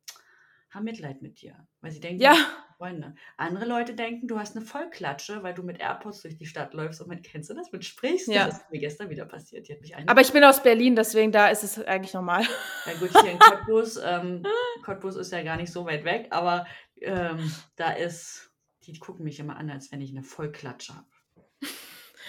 [0.71, 2.35] haben Mitleid mit dir, weil sie denken, ja.
[2.77, 3.15] Freunde.
[3.37, 7.01] Andere Leute denken, du hast eine Vollklatsche, weil du mit AirPods durch die Stadt läufst
[7.01, 8.27] und man kennst du das, mit sprichst.
[8.27, 8.47] Ja.
[8.47, 9.69] Das ist mir gestern wieder passiert.
[10.07, 12.43] Aber ich bin aus Berlin, deswegen da ist es eigentlich normal.
[12.87, 14.43] Ja gut, hier in Cottbus, ähm,
[14.83, 16.67] Cottbus ist ja gar nicht so weit weg, aber
[17.01, 18.51] ähm, da ist,
[18.83, 21.07] die gucken mich immer an, als wenn ich eine Vollklatsche habe.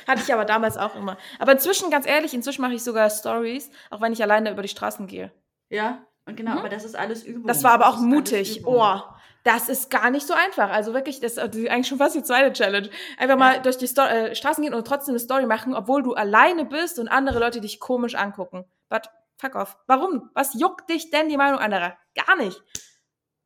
[0.07, 1.17] Hatte ich aber damals auch immer.
[1.39, 4.67] Aber inzwischen, ganz ehrlich, inzwischen mache ich sogar Stories, auch wenn ich alleine über die
[4.67, 5.31] Straßen gehe.
[5.69, 6.57] Ja, und genau, Mhm.
[6.59, 7.47] aber das ist alles Übung.
[7.47, 8.63] Das war aber auch mutig.
[8.65, 8.99] Oh,
[9.43, 10.69] das ist gar nicht so einfach.
[10.71, 12.89] Also wirklich, das ist eigentlich schon fast die zweite Challenge.
[13.17, 13.59] Einfach mal Ja.
[13.61, 16.97] durch die Sto äh, Straßen gehen und trotzdem eine Story machen, obwohl du alleine bist
[16.99, 18.65] und andere Leute dich komisch angucken.
[18.89, 19.77] But fuck off.
[19.87, 20.29] Warum?
[20.33, 21.95] Was juckt dich denn die Meinung anderer?
[22.15, 22.61] Gar nicht.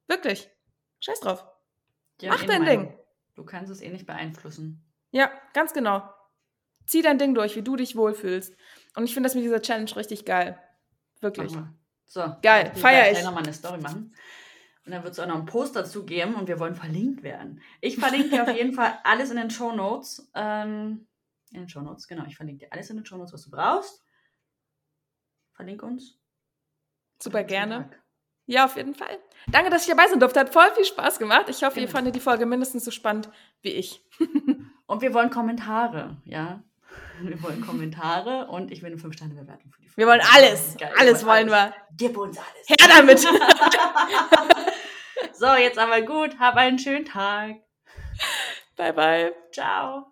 [0.07, 0.49] Wirklich.
[1.01, 1.45] Scheiß drauf.
[2.21, 2.87] Die Mach eh dein Meinung.
[2.89, 2.99] Ding.
[3.35, 4.85] Du kannst es eh nicht beeinflussen.
[5.11, 6.03] Ja, ganz genau.
[6.89, 8.55] Zieh dein Ding durch, wie du dich wohlfühlst.
[8.95, 10.59] Und ich finde das mit dieser Challenge richtig geil.
[11.21, 11.55] Wirklich.
[12.07, 12.35] So.
[12.41, 13.11] Geil, ich feier ich.
[13.11, 14.15] gleich nochmal eine Story machen.
[14.85, 17.61] Und dann wird es auch noch einen Post dazu geben und wir wollen verlinkt werden.
[17.79, 20.31] Ich verlinke dir auf jeden Fall alles in den Show Notes.
[20.33, 21.07] Ähm,
[21.51, 22.25] in den Show Notes, genau.
[22.25, 24.03] Ich verlinke dir alles in den Show Notes, was du brauchst.
[25.53, 26.17] Verlink uns.
[27.21, 27.91] Super gerne.
[28.47, 29.19] Ja, auf jeden Fall.
[29.51, 30.39] Danke, dass ich dabei sein durfte.
[30.39, 31.49] Hat voll viel Spaß gemacht.
[31.49, 31.95] Ich hoffe, ihr Genau.
[31.97, 33.29] fandet die Folge mindestens so spannend
[33.61, 34.03] wie ich.
[34.87, 36.63] Und wir wollen Kommentare, ja.
[37.21, 40.47] Wir wollen Kommentare und ich will eine 5-Sterne-Bewertung für die Wir wollen Folge.
[40.47, 40.77] alles.
[40.77, 41.73] Geil, Alles wollen wir.
[41.97, 42.69] Gib uns alles.
[42.69, 43.19] Her damit.
[45.33, 46.39] so, jetzt aber gut.
[46.39, 47.55] Hab einen schönen Tag.
[48.77, 49.33] bye, bye.
[49.51, 50.05] Ciao.